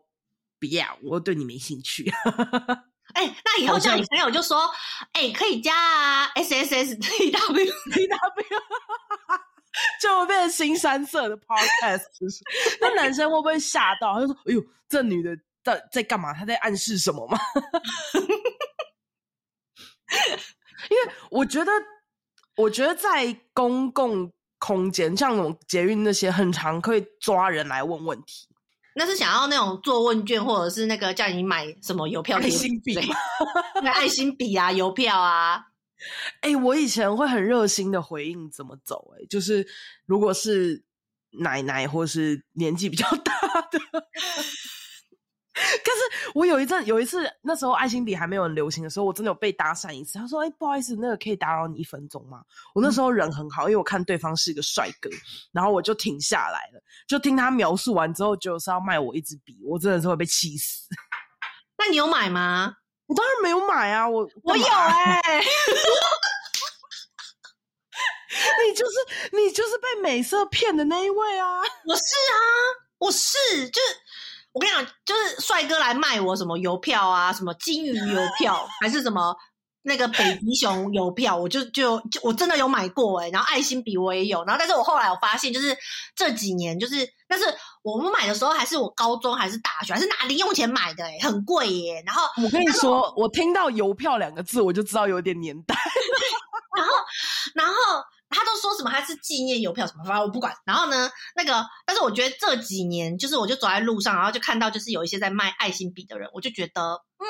[0.59, 2.09] 不要，我对你没兴趣。
[3.14, 4.72] 哎、欸，那以后叫你朋友就说，
[5.11, 8.61] 哎、欸，可以加啊，S S S T W T W，
[10.01, 12.05] 就会变成新三色的 podcast。
[12.80, 14.14] 那男生会不会吓到？
[14.14, 16.34] 他就说，哎呦，这女的在在干嘛？
[16.34, 17.38] 她在暗示什么吗？
[20.89, 21.72] 因为我觉得，
[22.55, 24.32] 我觉得在公共。
[24.64, 28.47] 空间像那种捷运那些，很常可以抓人来问问题。
[28.95, 32.38] 那是想要那种做问卷，或者是那个叫你买什么邮票？
[32.38, 32.97] 爱心笔，
[33.84, 35.61] 那爱心笔啊，邮票啊。
[36.39, 39.22] 哎、欸，我以前会很热心的回应怎么走、欸。
[39.22, 39.68] 哎，就是
[40.05, 40.82] 如果是
[41.41, 43.34] 奶奶或是年纪比较大
[43.70, 43.80] 的。
[45.56, 50.18] 可是我有一阵有一次，那时候爱心笔还没有很流行的时候，我真的有被搭讪一次。
[50.18, 52.41] 他说：“哎、欸，不好意思，那个可以打扰你一分钟吗？”
[52.74, 55.10] 我那时候人很好，因为我看对方是一个帅哥，
[55.51, 60.88] 然后我就停下来了，就听他描述完之后，就是要卖我一支笔，我真的是会被气死。
[61.78, 62.76] 那你有买吗？
[63.06, 65.43] 我当然没有买啊，我我有 哎、欸。
[68.66, 68.93] 你就是
[69.34, 71.60] 你就是被美色骗的那一位啊！
[71.86, 72.36] 我是啊，
[72.97, 73.38] 我是
[73.70, 73.88] 就是。
[74.54, 79.36] 我跟你讲，就是帅哥来卖我什么邮票啊，什么金鱼邮票，还是什么
[79.82, 85.76] 那个北极熊邮票，我就就就我真的有买过哎、欸，然后爱心笔我也有，然后但是我后来我发现，就是
[86.16, 87.45] 这几年就是，但是
[87.82, 92.04] 我们买的时候还是我高中还是大学，还是拿零用钱买的哎、欸，很贵耶、欸。
[92.06, 95.76] 然后我跟你说，我，我听到邮票两个字，我就知道有点年代。
[96.78, 96.93] 然后，
[97.56, 97.74] 然后。
[98.34, 98.90] 他都说什么？
[98.90, 100.04] 他是纪念邮票什么？
[100.04, 100.54] 反正我不管。
[100.66, 106.82] 然后呢，那个，但是我觉得这几年，就是我就走在路上，然后就看到就是有一些在卖爱心笔的人，我就觉得，
[107.20, 107.26] 嗯，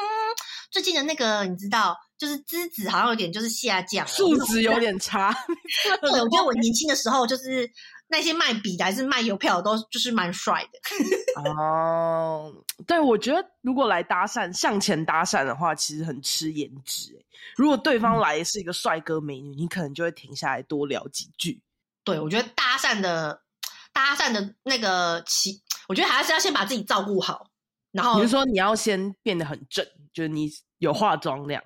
[0.72, 5.36] 最近的那个你知道，就是资质好像有点就是下降，素质有点差。
[6.02, 7.70] 对，我觉得我年轻的时候就是。
[8.08, 10.80] 那些卖笔的还是卖邮票的都就是蛮帅的
[11.52, 12.54] 哦。
[12.86, 17.20] 对，我觉得如果来搭讪，向前搭讪的话，其实很吃颜值。
[17.56, 21.62] 如果对方来是一个帅哥美女，嗯，你可能就会停下来多聊几句。
[22.04, 23.42] 对，我觉得搭讪的
[23.92, 27.48] 搭讪的那个其，我觉得还是要先把自己照顾好。
[27.92, 30.50] 然后，比如说你要先变得很正，就是你
[30.80, 31.64] 有化妆那样。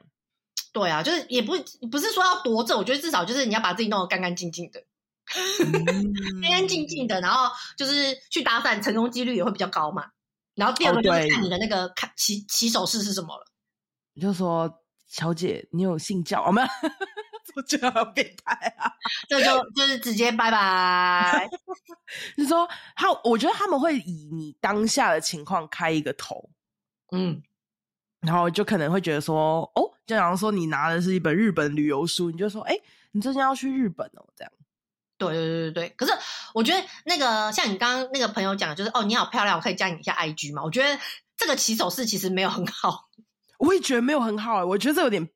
[0.73, 1.53] 对啊，就是也不
[1.89, 4.83] 不是说要多正，我觉得至少就是你要把自己弄得干干净净的。
[6.43, 10.05] 安安静静的，然后就是去搭讪，成功几率也会比较高嘛。
[10.55, 13.45] 然后第二个就是看你的那个看起起手式是什么了。
[14.13, 16.43] 你就说，小姐，你有性教？
[16.45, 16.67] 我们
[17.55, 18.91] 我觉得好变态啊！
[19.29, 21.47] 这就就是直接拜拜。
[22.37, 26.49] 就说，他我觉得他们会以你当下的情况开一个头，
[27.11, 27.41] 嗯，
[28.21, 32.75] 然后就可能会觉得说，哦，就好像说你拿的是一本日本旅游书，你就说，哎，
[33.11, 34.51] 你最近要去日本哦，这样。
[35.17, 36.13] 对对对对对，可是
[36.53, 40.63] 我觉得那个像你刚刚那个朋友讲的，就是哦，你好漂亮，我可以加你一下 IG 嘛？
[40.63, 40.99] 我觉得
[41.35, 43.09] 这个起手式其实没有很好，
[43.59, 45.27] 我也觉得没有很好，我觉得这有点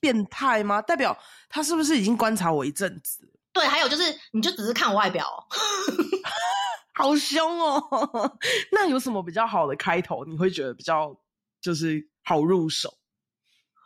[0.00, 0.82] 变态吗？
[0.82, 1.18] 代表
[1.48, 3.26] 他是不是已经观察我一阵子？
[3.52, 4.02] 对，还有就是
[4.32, 5.26] 你就只是看我外表，
[6.94, 8.38] 好凶哦。
[8.72, 10.24] 那有什么比较好的开头？
[10.24, 11.16] 你会觉得比较
[11.62, 12.92] 就是好入手？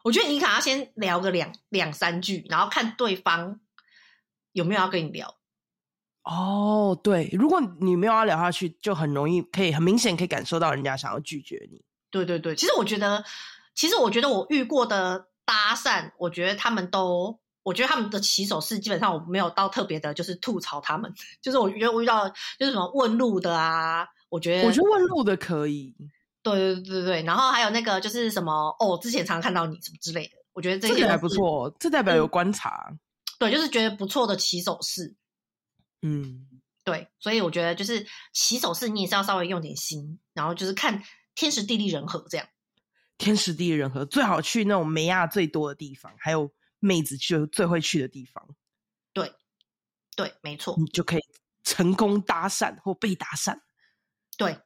[0.03, 3.61] 我觉得你可能要先聊个两两三句，然后看对方。
[4.53, 5.35] 有没有要跟你聊？
[6.25, 11.83] 哦，对，如果你没有要聊下去，就很容易可以很明显可以感受到人家想要拒绝你。
[12.11, 13.25] 对对对，其实我觉得，
[13.75, 21.11] 其实我觉得我遇过的搭讪，我觉得他们都，我觉得他们的起手式基本上我没有到特别的，就是吐槽他们。
[21.41, 22.29] 就是我觉得我遇到
[22.59, 25.95] 就是什么问路的啊，我觉得我觉得问路的可以。
[26.43, 32.87] 对对对对对，然后还有那个就是什么哦，之前常常看到你什么之类的，我觉得这些还不错，这代表有观察。
[32.91, 32.99] 嗯
[33.39, 35.14] 对，就是觉得不错的起手式，
[36.03, 36.49] 嗯，
[36.84, 41.03] 对，所以我觉得就是起手式，你也是要稍微用点心，然后就是看
[41.34, 42.47] 天时地利人和这样。
[43.16, 48.49] 天时地利人和，最好去那种梅亚最多的地方，还有妹子去最会去的地方。
[49.12, 49.32] 对，
[50.14, 51.22] 对，没错，你就可以
[51.64, 53.59] 成功搭讪或被搭讪。
[54.36, 54.57] 对，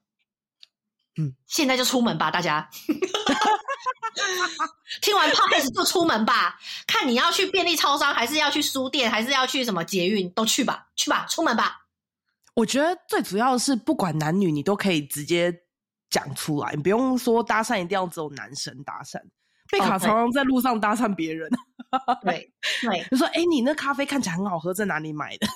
[1.16, 2.68] 嗯，现在就出门吧，大家。
[5.02, 11.80] 听完 podcast 就出门吧，看你要去便利超商，还是要去书店，还是要去什么捷运，都去吧，去吧，出门吧。
[12.54, 15.52] 我觉得最主要是，不管男女，你都可以直接
[16.10, 19.18] 讲出来，你不用说搭讪一定要只有男生搭讪。
[19.70, 21.48] 贝卡常常在路上搭讪别人，
[22.22, 22.52] 对
[22.82, 25.46] 对， 就说：“哎、欸，你那咖啡看起来很好喝，在哪里买的？”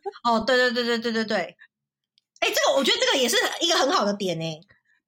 [0.22, 1.38] 哦，对对对对对对对。
[2.38, 4.44] 哎、欸，这个我觉得这个也是一个很好的点呢。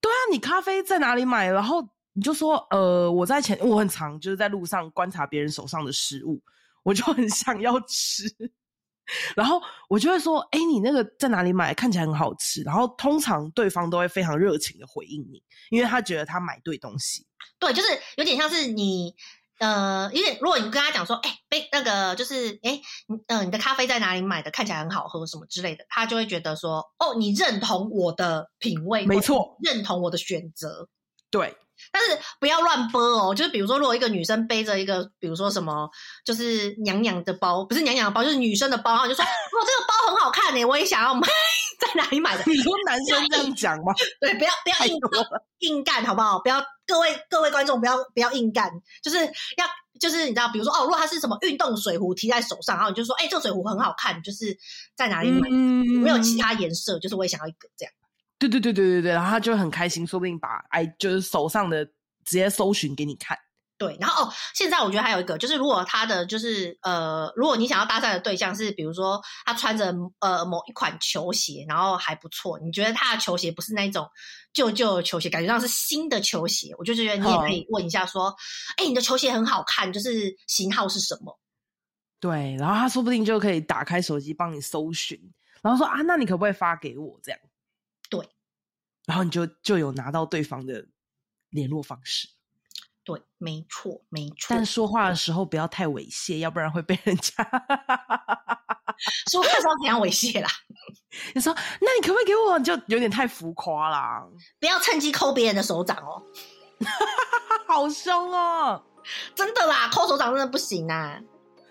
[0.01, 1.49] 对啊，你咖啡在哪里买？
[1.49, 1.81] 然后
[2.17, 6.43] 你就说：“呃，我在前，我很常就是在路上观察别人手上的食物，
[6.83, 8.25] 我就很想要吃。
[9.37, 11.75] ”然后我就会说：“哎、欸，你那个在哪里买？
[11.75, 17.27] 看起来很好吃。”然后通常对方都会非常热情的回应你，因为他觉得他买对东西。
[17.59, 19.15] 对，就是有点像是你，
[19.59, 24.51] 呃，因为如果你跟他讲说：“哎、欸，杯那个就是，哎，嗯、呃，你的咖啡在哪里买的？
[24.51, 30.89] 看起来很好喝，什么之类的。”他就会觉得说：“哦，你认同我的品味，没错，认同我的选择。”
[31.31, 31.55] 对。
[31.99, 35.89] 但是不要乱播哦，就是比如说，如果一个女生背着一个，比如说什么，
[36.27, 39.31] 就是娘娘的包，不是娘娘的包，就是女生的包，然后就说：“哇，
[39.65, 41.27] 这个包很好看诶，我也想要买，
[41.81, 43.95] 在哪里买的？”你说男生这样讲吗？
[44.21, 44.99] 对，不要不要硬
[45.61, 46.39] 硬干，好不好？
[46.41, 48.71] 不要各位各位观众不要不要硬干，
[49.03, 49.67] 就是要
[49.99, 54.55] 就是你知道，比如说哦，如果它是什么运动水壶提在手上，然后你就说：“哎、欸，这个水壶很好看，就是
[54.95, 55.49] 在哪里买？
[55.51, 57.93] 嗯、没有其他颜色，就是我也想要一个这样。”
[58.39, 63.37] 对对对对对对，然后他就很开心，说不定把哎，就是手上的直接搜寻给你看。
[63.79, 74.09] 对，然后哦，现在我觉得还有一个，就是如果他的就是呃，如果你想要搭讪的对象是，比如说他穿着呃某一款球鞋，然后还不错，你觉得他的球鞋不是那种
[74.55, 78.35] 旧旧的球鞋，感觉上是新的球鞋，我就觉得你也可以问一下说，
[78.79, 81.39] 哎、哦，你的球鞋很好看，就是型号是什么？
[82.19, 85.21] 对，然后他说不定就可以打开手机帮你搜寻，
[85.61, 87.39] 然后说啊，那你可不可以发给我这样？
[89.07, 90.85] 对，然后你就就有拿到对方的
[91.51, 92.29] 联络方式。
[93.05, 94.47] 对，没错，没错。
[94.49, 97.33] 但说话的时候不要太猥亵，要不然会被人家
[99.31, 100.49] 说话时候怎样猥亵啦？
[101.35, 102.59] 你说，那你可不可以给我？
[102.59, 104.27] 就有点太浮夸啦！
[104.59, 106.21] 不要趁机抠别人的手掌哦，
[107.69, 108.83] 好凶哦！
[109.37, 111.21] 真的啦，抠手掌真的不行啊！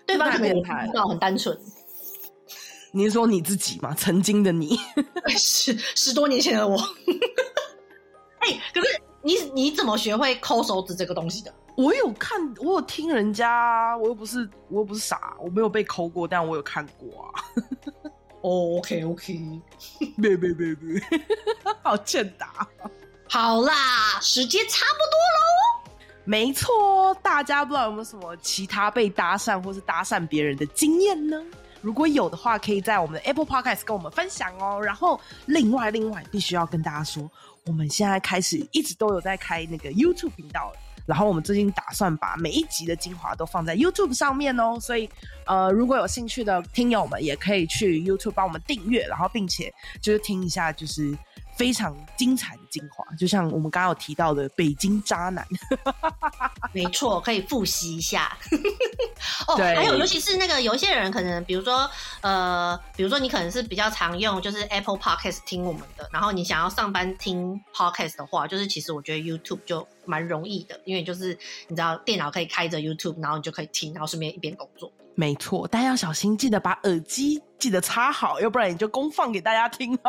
[0.06, 1.54] 对方可能知道很单纯。
[2.96, 3.94] 你是说你自己吗？
[3.94, 4.80] 曾经的你，
[5.36, 6.78] 十十多年前的我。
[8.40, 8.86] 哎、欸，可是
[9.22, 11.52] 你你怎么学会抠手指这个东西的？
[11.76, 17.44] 我有看，我有听人家，我又不是我又不是傻，我没有被抠过，但我有看过啊。
[18.40, 19.60] 哦、oh,，OK OK，
[20.22, 21.02] 别别别别，
[21.84, 22.66] 好欠打。
[23.28, 25.92] 好啦，时间差不多喽。
[26.24, 31.44] 没错，大家不知道有没有什么其他被搭讪或是搭讪别人的经验呢？
[31.86, 34.82] 如果有的话，可以在我们的 Apple Podcast 跟我们分享哦。
[34.82, 37.30] 然后，另外，另外，必须要跟大家说，
[37.64, 40.72] 我们现在开始一直都有在开那个 YouTube 频道。
[41.06, 44.76] 然后，我们最近打算把每一集的精华都放在 YouTube 上面哦。
[44.80, 45.08] 所以，
[45.46, 49.72] 呃，如果有兴趣的听友们，也可以去 YouTube 帮我们订阅，然后并且
[50.02, 51.16] 就是听一下，就是。
[51.56, 55.46] 非常精彩的精华，就像我们刚刚有提到的北京渣男，
[56.72, 58.36] 没错，可以复习一下。
[59.48, 61.88] 哦，对，还有，尤其是那个有一些人可能，比如说
[62.20, 71.38] 呃，比如说你可能是比较常用就是 Apple Podcast 听我们的，然后你想要上班听 Podcast 的话，就是其实我觉得 YouTube 就蛮容易的，因为就是
[71.68, 74.92] 你知道电脑可以开着 YouTube，然后你就可以听，然后顺便一边工作。
[75.16, 79.98] 没错，但要小心，记得把耳机记得插好，要不然你就公放给大家听。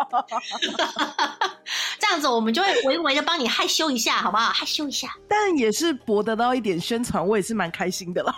[1.98, 4.52] 这样子我们就会微微的帮你害羞一下，好不好？
[4.52, 8.36] 害羞一下，但也是博得到一点宣传，我也是蛮开心的啦。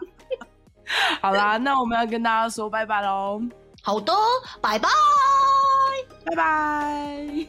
[1.22, 3.40] 好啦，那我们要跟大家说拜拜喽。
[3.82, 4.12] 好的，
[4.60, 4.88] 拜拜，
[6.26, 7.46] 拜拜。